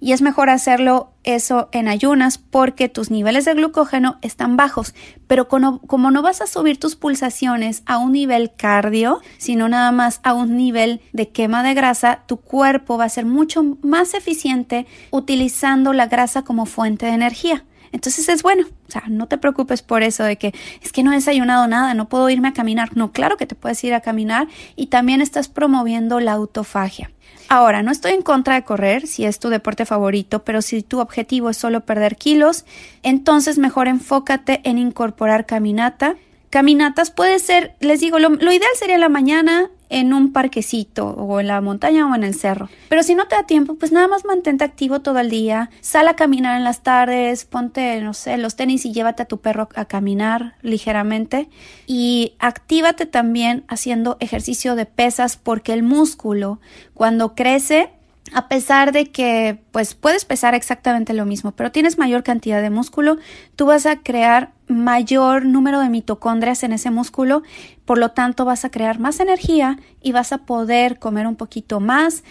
Y 0.00 0.12
es 0.12 0.22
mejor 0.22 0.48
hacerlo 0.48 1.10
eso 1.24 1.68
en 1.72 1.88
ayunas 1.88 2.38
porque 2.38 2.88
tus 2.88 3.10
niveles 3.10 3.44
de 3.44 3.54
glucógeno 3.54 4.18
están 4.22 4.56
bajos, 4.56 4.94
pero 5.26 5.48
como, 5.48 5.80
como, 5.82 6.10
no 6.10 6.22
vas 6.22 6.40
a 6.40 6.46
subir 6.46 6.78
tus 6.78 6.94
pulsaciones 6.94 7.82
a 7.86 7.98
un 7.98 8.12
nivel 8.12 8.52
cardio, 8.56 9.20
sino 9.38 9.68
nada 9.68 9.90
más 9.90 10.20
a 10.22 10.34
un 10.34 10.56
nivel 10.56 11.00
de 11.12 11.28
quema 11.30 11.64
de 11.64 11.74
grasa, 11.74 12.22
tu 12.26 12.36
cuerpo 12.38 12.96
va 12.96 13.04
a 13.04 13.08
ser 13.08 13.26
mucho 13.26 13.64
más 13.82 14.14
eficiente 14.14 14.86
utilizando 15.10 15.92
la 15.92 16.06
grasa 16.06 16.42
como 16.42 16.66
fuente 16.66 17.06
de 17.06 17.12
energía. 17.12 17.64
Entonces 17.92 18.28
es 18.28 18.42
bueno, 18.42 18.66
o 18.66 18.90
sea, 18.90 19.04
no 19.08 19.26
te 19.26 19.38
preocupes 19.38 19.82
por 19.82 20.02
eso 20.02 20.24
de 20.24 20.36
que 20.36 20.54
es 20.82 20.92
que 20.92 21.02
no 21.02 21.12
he 21.12 21.16
desayunado 21.16 21.66
nada, 21.66 21.94
no 21.94 22.08
puedo 22.08 22.28
irme 22.30 22.48
a 22.48 22.52
caminar. 22.52 22.96
No, 22.96 23.12
claro 23.12 23.36
que 23.36 23.46
te 23.46 23.54
puedes 23.54 23.82
ir 23.84 23.94
a 23.94 24.00
caminar 24.00 24.48
y 24.76 24.86
también 24.86 25.20
estás 25.20 25.48
promoviendo 25.48 26.20
la 26.20 26.32
autofagia. 26.32 27.10
Ahora, 27.50 27.82
no 27.82 27.90
estoy 27.90 28.12
en 28.12 28.22
contra 28.22 28.54
de 28.54 28.64
correr 28.64 29.06
si 29.06 29.24
es 29.24 29.38
tu 29.38 29.48
deporte 29.48 29.86
favorito, 29.86 30.44
pero 30.44 30.60
si 30.60 30.82
tu 30.82 31.00
objetivo 31.00 31.48
es 31.48 31.56
solo 31.56 31.80
perder 31.80 32.16
kilos, 32.16 32.66
entonces 33.02 33.56
mejor 33.58 33.88
enfócate 33.88 34.60
en 34.64 34.76
incorporar 34.76 35.46
caminata. 35.46 36.16
Caminatas 36.50 37.10
puede 37.10 37.38
ser, 37.38 37.74
les 37.80 38.00
digo, 38.00 38.18
lo, 38.18 38.28
lo 38.28 38.52
ideal 38.52 38.70
sería 38.78 38.98
la 38.98 39.08
mañana, 39.08 39.70
en 39.88 40.12
un 40.12 40.32
parquecito 40.32 41.08
o 41.08 41.40
en 41.40 41.46
la 41.48 41.60
montaña 41.60 42.06
o 42.06 42.14
en 42.14 42.24
el 42.24 42.34
cerro. 42.34 42.68
Pero 42.88 43.02
si 43.02 43.14
no 43.14 43.26
te 43.26 43.36
da 43.36 43.44
tiempo, 43.44 43.74
pues 43.76 43.92
nada 43.92 44.08
más 44.08 44.24
mantente 44.24 44.64
activo 44.64 45.00
todo 45.00 45.18
el 45.18 45.30
día, 45.30 45.70
sal 45.80 46.08
a 46.08 46.16
caminar 46.16 46.56
en 46.56 46.64
las 46.64 46.82
tardes, 46.82 47.44
ponte, 47.44 48.00
no 48.00 48.14
sé, 48.14 48.36
los 48.38 48.56
tenis 48.56 48.84
y 48.84 48.92
llévate 48.92 49.22
a 49.22 49.26
tu 49.26 49.40
perro 49.40 49.68
a 49.74 49.84
caminar 49.86 50.54
ligeramente 50.62 51.48
y 51.86 52.34
actívate 52.38 53.06
también 53.06 53.64
haciendo 53.68 54.16
ejercicio 54.20 54.74
de 54.74 54.86
pesas 54.86 55.36
porque 55.36 55.72
el 55.72 55.82
músculo 55.82 56.60
cuando 56.94 57.34
crece 57.34 57.90
a 58.34 58.48
pesar 58.48 58.92
de 58.92 59.06
que 59.06 59.58
pues 59.70 59.94
puedes 59.94 60.24
pesar 60.24 60.54
exactamente 60.54 61.14
lo 61.14 61.24
mismo, 61.24 61.52
pero 61.52 61.72
tienes 61.72 61.98
mayor 61.98 62.22
cantidad 62.22 62.60
de 62.60 62.70
músculo, 62.70 63.16
tú 63.56 63.66
vas 63.66 63.86
a 63.86 63.96
crear 63.96 64.52
mayor 64.68 65.44
número 65.44 65.80
de 65.80 65.88
mitocondrias 65.88 66.62
en 66.62 66.72
ese 66.72 66.90
músculo, 66.90 67.42
por 67.84 67.98
lo 67.98 68.10
tanto 68.10 68.44
vas 68.44 68.64
a 68.64 68.70
crear 68.70 68.98
más 68.98 69.20
energía 69.20 69.78
y 70.02 70.12
vas 70.12 70.32
a 70.32 70.38
poder 70.38 70.98
comer 70.98 71.26
un 71.26 71.36
poquito 71.36 71.80
más 71.80 72.22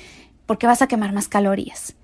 porque 0.46 0.68
vas 0.68 0.82
a 0.82 0.88
quemar 0.88 1.14
más 1.14 1.28
calorías. 1.28 1.96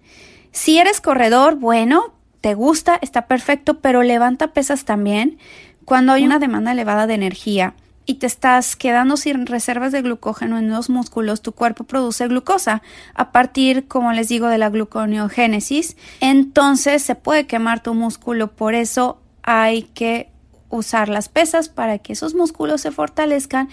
Si 0.52 0.78
eres 0.78 1.02
corredor, 1.02 1.56
bueno, 1.56 2.14
te 2.42 2.54
gusta, 2.54 3.00
está 3.02 3.28
perfecto, 3.28 3.80
pero 3.80 4.04
levanta 4.04 4.54
pesas 4.54 4.86
también. 4.86 5.38
Cuando 5.86 6.14
hay 6.14 6.26
una 6.26 6.40
demanda 6.40 6.74
elevada 6.74 7.08
de 7.08 7.16
energía, 7.16 7.74
y 8.06 8.16
te 8.16 8.28
estás 8.28 8.76
quedando 8.76 9.18
sin 9.18 9.46
reservas 9.46 9.92
de 9.92 10.02
glucógeno 10.02 10.58
en 10.58 10.70
los 10.70 10.90
músculos, 10.90 11.42
tu 11.42 11.54
cuerpo 11.54 11.86
produce 11.86 12.28
glucosa 12.28 12.82
a 13.14 13.32
partir, 13.32 13.88
como 13.88 14.12
les 14.12 14.28
digo, 14.28 14.48
de 14.48 14.58
la 14.58 14.70
gluconeogénesis. 14.70 15.96
Entonces 16.20 17.02
se 17.02 17.16
puede 17.16 17.48
quemar 17.48 17.82
tu 17.82 17.94
músculo, 17.94 18.52
por 18.52 18.74
eso 18.74 19.20
hay 19.44 19.84
que 19.84 20.30
usar 20.70 21.10
las 21.10 21.30
pesas 21.30 21.70
para 21.70 22.00
que 22.00 22.14
esos 22.14 22.34
músculos 22.34 22.82
se 22.82 22.92
fortalezcan 22.92 23.70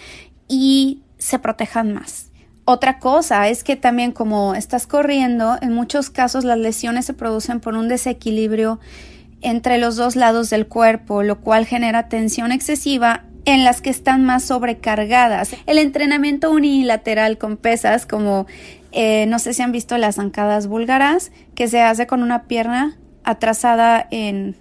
y 0.49 1.03
se 1.19 1.39
protejan 1.39 1.95
más. 1.95 2.31
Otra 2.65 2.99
cosa 2.99 3.49
es 3.49 3.65
que 3.65 3.77
también 3.77 4.13
como 4.13 4.55
estás 4.55 4.87
corriendo, 4.87 5.57
en 5.61 5.73
muchos 5.73 6.11
casos 6.11 6.45
las 6.45 6.59
lesiones 6.59 7.07
se 7.07 7.15
producen 7.15 7.61
por 7.61 7.75
un 7.75 7.89
desequilibrio 7.89 8.79
entre 9.41 9.79
los 9.79 9.97
dos 9.97 10.15
lados 10.15 10.51
del 10.51 10.67
cuerpo, 10.67 11.23
lo 11.23 11.41
cual 11.41 11.67
genera 11.67 12.09
tensión 12.09 12.53
excesiva 12.53 13.25
en 13.45 13.65
las 13.65 13.81
que 13.81 13.91
están 13.91 14.25
más 14.25 14.45
sobrecargadas. 14.45 15.57
El 15.67 15.79
entrenamiento 15.79 16.51
unilateral 16.51 17.39
con 17.39 17.57
pesas, 17.57 18.07
como 18.07 18.47
eh, 18.93 19.27
no 19.27 19.39
sé 19.39 19.55
si 19.55 19.63
han 19.63 19.73
visto 19.73 19.97
las 19.99 20.17
zancadas 20.17 20.67
búlgaras, 20.67 21.33
que 21.55 21.69
se 21.69 21.81
hace 21.81 22.07
con 22.07 22.23
una 22.23 22.45
pierna 22.45 22.99
atrasada 23.25 24.07
en 24.11 24.57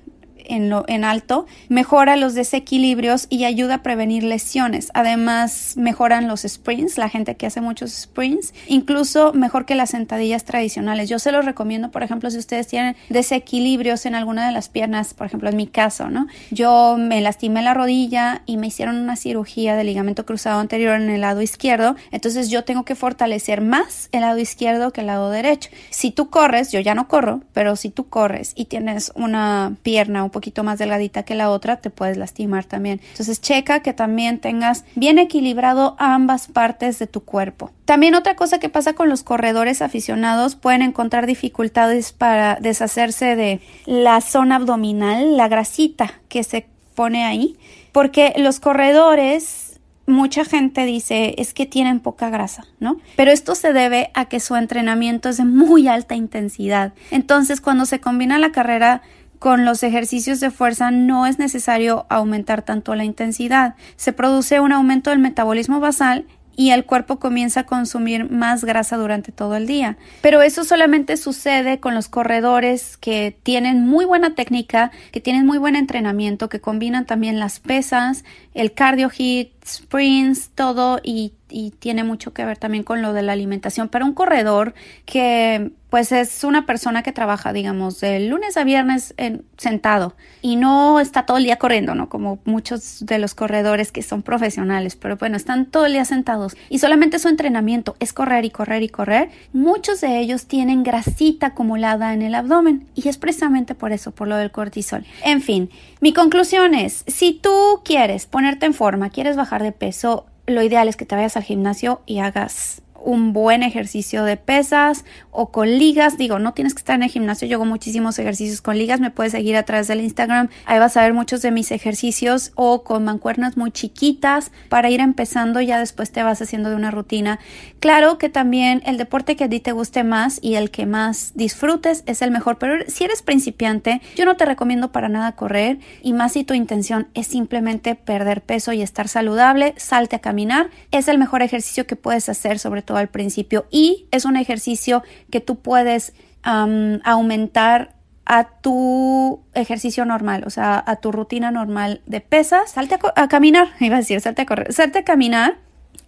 en, 0.49 1.03
alto, 1.03 1.45
mejora 1.69 2.15
los 2.15 2.33
desequilibrios 2.33 3.27
y 3.29 3.45
ayuda 3.45 3.75
a 3.75 3.83
prevenir 3.83 4.23
lesiones. 4.23 4.91
Además, 4.93 5.75
mejoran 5.77 6.27
los 6.27 6.41
sprints, 6.41 6.97
la 6.97 7.09
gente 7.09 7.35
que 7.35 7.45
hace 7.45 7.61
muchos 7.61 7.91
sprints, 7.91 8.53
incluso 8.67 9.33
mejor 9.33 9.65
que 9.65 9.75
las 9.75 9.91
sentadillas 9.91 10.45
tradicionales. 10.45 11.09
Yo 11.09 11.19
se 11.19 11.31
los 11.31 11.45
recomiendo, 11.45 11.91
por 11.91 12.03
ejemplo, 12.03 12.31
si 12.31 12.37
ustedes 12.37 12.67
tienen 12.67 12.95
desequilibrios 13.09 14.05
en 14.05 14.15
alguna 14.15 14.47
de 14.47 14.53
las 14.53 14.69
piernas, 14.69 15.13
por 15.13 15.27
ejemplo, 15.27 15.49
en 15.49 15.57
mi 15.57 15.67
caso, 15.67 16.09
¿no? 16.09 16.27
Yo 16.51 16.97
me 16.97 17.21
lastimé 17.21 17.61
la 17.61 17.73
rodilla 17.73 18.41
y 18.45 18.57
me 18.57 18.67
hicieron 18.67 18.97
una 18.97 19.15
cirugía 19.15 19.75
de 19.75 19.83
ligamento 19.83 20.25
cruzado 20.25 20.59
anterior 20.59 20.95
en 20.95 21.09
el 21.09 21.21
lado 21.21 21.41
izquierdo, 21.41 21.95
entonces 22.11 22.49
yo 22.49 22.63
tengo 22.63 22.83
que 22.83 22.95
fortalecer 22.95 23.61
más 23.61 24.09
el 24.11 24.21
lado 24.21 24.39
izquierdo 24.39 24.91
que 24.91 25.01
el 25.01 25.07
lado 25.07 25.29
derecho. 25.29 25.69
Si 25.89 26.11
tú 26.11 26.29
corres, 26.29 26.71
yo 26.71 26.79
ya 26.79 26.95
no 26.95 27.07
corro, 27.07 27.41
pero 27.53 27.75
si 27.75 27.89
tú 27.89 28.09
corres 28.09 28.53
y 28.55 28.65
tienes 28.65 29.11
una 29.15 29.75
pierna 29.83 30.23
un 30.23 30.29
poquito 30.39 30.63
más 30.63 30.79
delgadita 30.79 31.23
que 31.23 31.35
la 31.35 31.49
otra, 31.49 31.81
te 31.81 31.89
puedes 31.89 32.15
lastimar 32.15 32.63
también. 32.63 33.01
Entonces 33.11 33.41
checa 33.41 33.81
que 33.81 33.93
también 33.93 34.39
tengas 34.39 34.85
bien 34.95 35.19
equilibrado 35.19 35.97
ambas 35.99 36.47
partes 36.47 36.97
de 36.97 37.07
tu 37.07 37.25
cuerpo. 37.25 37.71
También 37.83 38.15
otra 38.15 38.37
cosa 38.37 38.57
que 38.57 38.69
pasa 38.69 38.93
con 38.93 39.09
los 39.09 39.21
corredores 39.21 39.81
aficionados, 39.81 40.55
pueden 40.55 40.81
encontrar 40.81 41.27
dificultades 41.27 42.13
para 42.13 42.55
deshacerse 42.55 43.35
de 43.35 43.59
la 43.85 44.21
zona 44.21 44.55
abdominal, 44.55 45.35
la 45.35 45.49
grasita 45.49 46.13
que 46.29 46.45
se 46.45 46.67
pone 46.95 47.25
ahí, 47.25 47.57
porque 47.91 48.33
los 48.37 48.61
corredores 48.61 49.69
mucha 50.09 50.43
gente 50.43 50.85
dice 50.85 51.35
es 51.37 51.53
que 51.53 51.65
tienen 51.65 51.99
poca 51.99 52.29
grasa, 52.29 52.65
¿no? 52.79 52.97
Pero 53.15 53.31
esto 53.31 53.55
se 53.55 53.73
debe 53.73 54.11
a 54.13 54.25
que 54.25 54.39
su 54.39 54.55
entrenamiento 54.55 55.29
es 55.29 55.37
de 55.37 55.45
muy 55.45 55.87
alta 55.87 56.15
intensidad. 56.15 56.93
Entonces, 57.11 57.61
cuando 57.61 57.85
se 57.85 58.01
combina 58.01 58.39
la 58.39 58.51
carrera 58.51 59.01
con 59.39 59.65
los 59.65 59.83
ejercicios 59.83 60.39
de 60.39 60.51
fuerza 60.51 60.91
no 60.91 61.25
es 61.25 61.39
necesario 61.39 62.05
aumentar 62.09 62.61
tanto 62.61 62.93
la 62.95 63.05
intensidad. 63.05 63.75
Se 63.95 64.13
produce 64.13 64.59
un 64.59 64.73
aumento 64.73 65.09
del 65.09 65.19
metabolismo 65.19 65.79
basal 65.79 66.25
y 66.59 66.71
el 66.71 66.83
cuerpo 66.83 67.19
comienza 67.19 67.61
a 67.61 67.65
consumir 67.65 68.29
más 68.29 68.65
grasa 68.65 68.97
durante 68.97 69.31
todo 69.31 69.55
el 69.55 69.65
día. 69.65 69.97
Pero 70.19 70.41
eso 70.41 70.65
solamente 70.65 71.15
sucede 71.15 71.79
con 71.79 71.95
los 71.95 72.09
corredores 72.09 72.97
que 72.97 73.37
tienen 73.43 73.87
muy 73.87 74.03
buena 74.03 74.35
técnica, 74.35 74.91
que 75.13 75.21
tienen 75.21 75.45
muy 75.45 75.57
buen 75.57 75.77
entrenamiento, 75.77 76.49
que 76.49 76.59
combinan 76.59 77.05
también 77.05 77.39
las 77.39 77.61
pesas, 77.61 78.25
el 78.53 78.73
cardio 78.73 79.09
hit, 79.09 79.53
sprints, 79.75 80.51
todo 80.55 80.99
y, 81.03 81.33
tiene 81.79 82.03
mucho 82.03 82.31
que 82.31 82.45
ver 82.45 82.59
también 82.59 82.83
con 82.83 83.01
lo 83.01 83.11
de 83.11 83.23
la 83.23 83.31
alimentación. 83.31 83.89
Pero 83.89 84.05
un 84.05 84.13
corredor 84.13 84.75
que 85.05 85.71
pues 85.89 86.11
es 86.11 86.43
una 86.43 86.67
persona 86.67 87.01
que 87.01 87.11
trabaja, 87.11 87.51
digamos, 87.51 87.99
de 87.99 88.19
lunes 88.19 88.55
a 88.57 88.63
viernes 88.63 89.15
en, 89.17 89.43
sentado 89.57 90.15
y 90.41 90.55
no 90.55 90.99
está 90.99 91.25
todo 91.25 91.37
el 91.37 91.43
día 91.43 91.57
corriendo, 91.57 91.95
¿no? 91.95 92.09
Como 92.09 92.39
muchos 92.45 93.03
de 93.05 93.17
los 93.17 93.33
corredores 93.33 93.91
que 93.91 94.03
son 94.03 94.21
profesionales, 94.21 94.95
pero 94.95 95.17
bueno, 95.17 95.35
están 95.35 95.65
todo 95.65 95.87
el 95.87 95.93
día 95.93 96.05
sentados 96.05 96.55
y 96.69 96.77
solamente 96.77 97.17
su 97.17 97.27
entrenamiento 97.27 97.95
es 97.99 98.13
correr 98.13 98.45
y 98.45 98.51
correr 98.51 98.83
y 98.83 98.89
correr. 98.89 99.29
Muchos 99.51 100.01
de 100.01 100.19
ellos 100.19 100.45
tienen 100.45 100.83
grasita 100.83 101.47
acumulada 101.47 102.13
en 102.13 102.21
el 102.21 102.35
abdomen 102.35 102.85
y 102.93 103.09
es 103.09 103.17
precisamente 103.17 103.73
por 103.73 103.91
eso, 103.91 104.11
por 104.11 104.27
lo 104.27 104.37
del 104.37 104.51
cortisol. 104.51 105.05
En 105.23 105.41
fin, 105.41 105.71
mi 106.01 106.13
conclusión 106.13 106.75
es, 106.75 107.03
si 107.07 107.33
tú 107.33 107.81
quieres 107.83 108.27
ponerte 108.27 108.67
en 108.67 108.73
forma, 108.73 109.09
quieres 109.09 109.35
bajar 109.35 109.58
de 109.63 109.71
peso, 109.71 110.25
lo 110.45 110.63
ideal 110.63 110.87
es 110.87 110.95
que 110.95 111.05
te 111.05 111.15
vayas 111.15 111.37
al 111.37 111.43
gimnasio 111.43 112.01
y 112.05 112.19
hagas 112.19 112.81
un 113.03 113.33
buen 113.33 113.63
ejercicio 113.63 114.23
de 114.23 114.37
pesas 114.37 115.05
o 115.31 115.51
con 115.51 115.67
ligas. 115.67 116.17
Digo, 116.17 116.39
no 116.39 116.53
tienes 116.53 116.73
que 116.73 116.79
estar 116.79 116.95
en 116.95 117.03
el 117.03 117.09
gimnasio. 117.09 117.47
Yo 117.47 117.57
hago 117.57 117.65
muchísimos 117.65 118.19
ejercicios 118.19 118.61
con 118.61 118.77
ligas. 118.77 118.99
Me 118.99 119.11
puedes 119.11 119.31
seguir 119.31 119.55
a 119.55 119.63
través 119.63 119.87
del 119.87 120.01
Instagram. 120.01 120.49
Ahí 120.65 120.79
vas 120.79 120.97
a 120.97 121.01
ver 121.01 121.13
muchos 121.13 121.41
de 121.41 121.51
mis 121.51 121.71
ejercicios 121.71 122.51
o 122.55 122.83
con 122.83 123.03
mancuernas 123.03 123.57
muy 123.57 123.71
chiquitas 123.71 124.51
para 124.69 124.89
ir 124.89 124.99
empezando. 124.99 125.61
Ya 125.61 125.79
después 125.79 126.11
te 126.11 126.23
vas 126.23 126.41
haciendo 126.41 126.69
de 126.69 126.75
una 126.75 126.91
rutina. 126.91 127.39
Claro 127.79 128.17
que 128.17 128.29
también 128.29 128.81
el 128.85 128.97
deporte 128.97 129.35
que 129.35 129.45
a 129.45 129.49
ti 129.49 129.59
te 129.59 129.71
guste 129.71 130.03
más 130.03 130.39
y 130.41 130.55
el 130.55 130.71
que 130.71 130.85
más 130.85 131.31
disfrutes 131.35 132.03
es 132.05 132.21
el 132.21 132.31
mejor. 132.31 132.57
Pero 132.57 132.83
si 132.87 133.03
eres 133.03 133.21
principiante, 133.21 134.01
yo 134.15 134.25
no 134.25 134.35
te 134.35 134.45
recomiendo 134.45 134.91
para 134.91 135.09
nada 135.09 135.35
correr. 135.35 135.79
Y 136.01 136.13
más 136.13 136.33
si 136.33 136.43
tu 136.43 136.53
intención 136.53 137.07
es 137.13 137.27
simplemente 137.27 137.95
perder 137.95 138.41
peso 138.41 138.73
y 138.73 138.81
estar 138.81 139.07
saludable, 139.07 139.73
salte 139.77 140.15
a 140.17 140.19
caminar. 140.19 140.69
Es 140.91 141.07
el 141.07 141.17
mejor 141.17 141.41
ejercicio 141.41 141.87
que 141.87 141.95
puedes 141.95 142.29
hacer, 142.29 142.59
sobre 142.59 142.81
todo 142.81 142.88
al 142.95 143.09
principio 143.09 143.65
y 143.71 144.07
es 144.11 144.25
un 144.25 144.37
ejercicio 144.37 145.03
que 145.29 145.39
tú 145.39 145.57
puedes 145.57 146.13
aumentar 146.43 147.95
a 148.25 148.43
tu 148.61 149.41
ejercicio 149.55 150.05
normal, 150.05 150.43
o 150.45 150.51
sea, 150.51 150.81
a 150.85 150.97
tu 150.97 151.11
rutina 151.11 151.49
normal 151.49 152.01
de 152.05 152.21
pesas, 152.21 152.71
salte 152.71 152.99
a, 153.15 153.27
caminar, 153.27 153.69
iba 153.79 153.95
a 153.95 153.99
decir, 153.99 154.21
salte 154.21 154.43
a 154.43 154.45
correr, 154.45 154.71
salte 154.71 154.99
a 154.99 155.03
caminar 155.03 155.57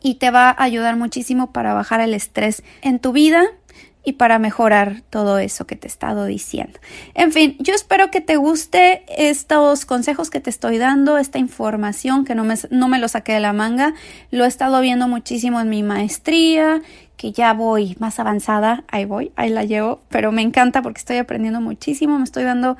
y 0.03 0.15
te 0.15 0.29
va 0.29 0.49
a 0.49 0.63
ayudar 0.63 0.97
muchísimo 0.97 1.51
para 1.51 1.73
bajar 1.73 1.99
el 1.99 2.13
estrés 2.13 2.63
en 2.81 2.99
tu 2.99 3.11
vida 3.11 3.45
y 4.03 4.13
para 4.13 4.39
mejorar 4.39 5.01
todo 5.09 5.37
eso 5.37 5.67
que 5.67 5.75
te 5.75 5.87
he 5.87 5.89
estado 5.89 6.25
diciendo. 6.25 6.79
En 7.13 7.31
fin, 7.31 7.55
yo 7.59 7.73
espero 7.73 8.09
que 8.09 8.21
te 8.21 8.35
guste 8.35 9.03
estos 9.07 9.85
consejos 9.85 10.29
que 10.29 10.39
te 10.39 10.49
estoy 10.49 10.77
dando, 10.77 11.17
esta 11.17 11.37
información 11.37 12.25
que 12.25 12.35
no 12.35 12.43
me, 12.43 12.55
no 12.71 12.87
me 12.87 12.99
lo 12.99 13.07
saqué 13.07 13.33
de 13.33 13.39
la 13.39 13.53
manga, 13.53 13.93
lo 14.31 14.45
he 14.45 14.47
estado 14.47 14.81
viendo 14.81 15.07
muchísimo 15.07 15.59
en 15.61 15.69
mi 15.69 15.83
maestría, 15.83 16.81
que 17.15 17.31
ya 17.31 17.53
voy 17.53 17.95
más 17.99 18.19
avanzada, 18.19 18.83
ahí 18.87 19.05
voy, 19.05 19.31
ahí 19.35 19.49
la 19.49 19.63
llevo, 19.63 20.01
pero 20.09 20.31
me 20.31 20.41
encanta 20.41 20.81
porque 20.81 20.97
estoy 20.97 21.17
aprendiendo 21.17 21.61
muchísimo, 21.61 22.17
me 22.17 22.23
estoy 22.23 22.43
dando 22.43 22.77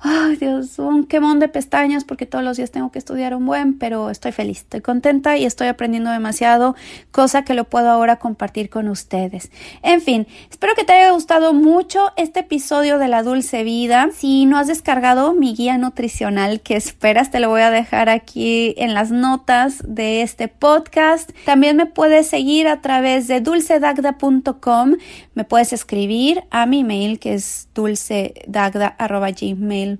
ay 0.00 0.36
Dios, 0.36 0.78
un 0.78 1.04
quemón 1.04 1.38
de 1.38 1.48
pestañas 1.48 2.04
porque 2.04 2.26
todos 2.26 2.44
los 2.44 2.56
días 2.56 2.70
tengo 2.70 2.90
que 2.90 2.98
estudiar 2.98 3.34
un 3.34 3.46
buen, 3.46 3.78
pero 3.78 4.10
estoy 4.10 4.32
feliz, 4.32 4.58
estoy 4.58 4.80
contenta 4.80 5.36
y 5.36 5.44
estoy 5.44 5.68
aprendiendo 5.68 6.10
demasiado, 6.10 6.74
cosa 7.10 7.44
que 7.44 7.54
lo 7.54 7.64
puedo 7.64 7.90
ahora 7.90 8.16
compartir 8.16 8.70
con 8.70 8.88
ustedes. 8.88 9.50
En 9.82 10.00
fin, 10.00 10.26
espero 10.50 10.74
que 10.74 10.84
te 10.84 10.92
haya 10.92 11.12
gustado 11.12 11.52
mucho 11.52 12.12
este 12.16 12.40
episodio 12.40 12.98
de 12.98 13.08
la 13.08 13.22
dulce 13.22 13.64
vida. 13.64 14.08
Si 14.14 14.46
no 14.46 14.58
has 14.58 14.66
descargado 14.66 15.34
mi 15.34 15.54
guía 15.54 15.78
nutricional 15.78 16.60
que 16.60 16.76
esperas, 16.76 17.30
te 17.30 17.40
lo 17.40 17.48
voy 17.48 17.62
a 17.62 17.70
dejar 17.70 18.08
aquí 18.08 18.74
en 18.78 18.94
las 18.94 19.10
notas 19.10 19.82
de 19.86 20.22
este 20.22 20.48
podcast. 20.48 21.30
También 21.44 21.76
me 21.76 21.86
puedes 21.86 22.26
seguir 22.26 22.68
a 22.68 22.80
través 22.80 23.28
de 23.28 23.40
dulcedagda.com, 23.40 24.94
me 25.34 25.44
puedes 25.44 25.72
escribir 25.72 26.44
a 26.50 26.66
mi 26.66 26.84
mail 26.84 27.18
que 27.18 27.34
es 27.34 27.68
dulcedagda.gmail 27.74 29.95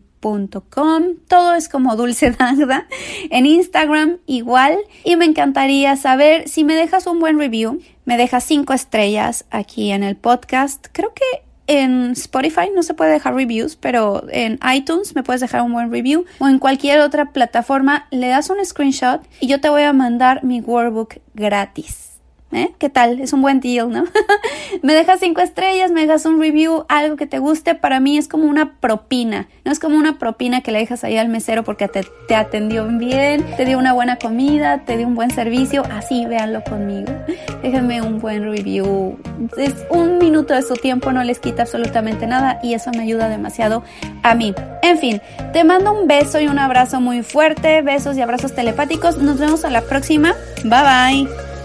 todo 1.29 1.55
es 1.55 1.69
como 1.69 1.97
Dulce 1.97 2.31
Dagda. 2.33 2.87
En 3.31 3.47
Instagram 3.47 4.19
igual. 4.27 4.77
Y 5.05 5.17
me 5.17 5.25
encantaría 5.25 5.97
saber 5.97 6.49
si 6.49 6.65
me 6.65 6.75
dejas 6.75 7.07
un 7.07 7.19
buen 7.19 7.39
review. 7.39 7.81
Me 8.05 8.17
dejas 8.17 8.45
cinco 8.45 8.73
estrellas 8.73 9.45
aquí 9.51 9.91
en 9.91 10.03
el 10.03 10.17
podcast. 10.17 10.87
Creo 10.93 11.13
que 11.15 11.25
en 11.67 12.13
Spotify 12.13 12.71
no 12.75 12.83
se 12.83 12.95
puede 12.95 13.13
dejar 13.13 13.35
reviews, 13.35 13.77
pero 13.77 14.25
en 14.31 14.59
iTunes 14.73 15.15
me 15.15 15.23
puedes 15.23 15.41
dejar 15.41 15.63
un 15.63 15.73
buen 15.73 15.91
review 15.91 16.25
o 16.39 16.49
en 16.49 16.59
cualquier 16.59 17.01
otra 17.01 17.33
plataforma 17.33 18.07
le 18.11 18.29
das 18.29 18.51
un 18.51 18.65
screenshot 18.65 19.21
y 19.41 19.49
yo 19.49 19.61
te 19.61 19.69
voy 19.69 19.83
a 19.83 19.93
mandar 19.93 20.45
mi 20.45 20.61
workbook 20.61 21.17
gratis. 21.35 22.16
¿Eh? 22.57 22.73
¿Qué 22.79 22.89
tal? 22.89 23.21
Es 23.21 23.35
un 23.35 23.43
buen 23.43 23.61
deal, 23.61 23.91
¿no? 23.91 24.05
me 24.83 24.95
dejas 24.95 25.21
cinco 25.21 25.43
estrellas, 25.43 25.91
me 25.91 26.01
dejas 26.01 26.25
un 26.25 26.41
review, 26.41 26.87
algo 26.89 27.17
que 27.17 27.27
te 27.27 27.39
guste. 27.39 27.75
Para 27.75 28.01
mí 28.01 28.17
es 28.17 28.29
como 28.29 28.45
una 28.45 28.81
propina. 28.81 29.47
No 29.67 29.73
es 29.73 29.79
como 29.79 29.99
una 29.99 30.19
propina 30.19 30.63
que 30.63 30.73
le 30.73 30.79
dejas 30.79 31.05
ahí 31.05 31.19
al 31.19 31.29
mesero 31.29 31.65
porque 31.65 31.87
te, 31.87 32.01
te 32.27 32.35
atendió 32.35 32.87
bien, 32.87 33.45
te 33.59 33.67
dio 33.67 33.79
una 33.79 33.93
buena 33.93 34.17
comida, 34.17 34.87
te 34.87 34.97
dio 34.97 35.07
un 35.07 35.15
buen 35.15 35.31
servicio. 35.31 35.83
Así, 35.93 36.25
véanlo 36.25 36.65
conmigo. 36.65 37.13
Déjenme 37.63 38.01
un 38.01 38.21
buen 38.21 38.51
review. 38.51 39.19
Es 39.59 39.75
un 39.91 40.17
minuto 40.17 40.55
de 40.55 40.63
su 40.63 40.77
tiempo, 40.77 41.13
no 41.13 41.23
les 41.25 41.41
quita 41.41 41.65
absolutamente 41.65 42.27
nada 42.27 42.59
y 42.63 42.73
eso 42.73 42.91
me 42.91 43.03
ayuda 43.03 43.29
demasiado 43.29 43.83
a 44.23 44.35
mí. 44.35 44.55
En 44.83 44.97
fin, 44.97 45.21
te 45.53 45.63
mando 45.63 45.93
un 45.93 46.09
beso 46.09 46.41
y 46.41 46.47
un 46.47 46.59
abrazo 46.59 47.03
muy 47.03 47.23
fuerte. 47.23 47.83
Besos 47.83 48.17
y 48.17 48.23
abrazos 48.23 48.55
telepáticos. 48.55 49.19
Nos 49.19 49.39
vemos 49.39 49.67
a 49.67 49.71
la 49.71 49.83
próxima. 49.83 50.35
Bye 50.65 51.27
bye. 51.27 51.56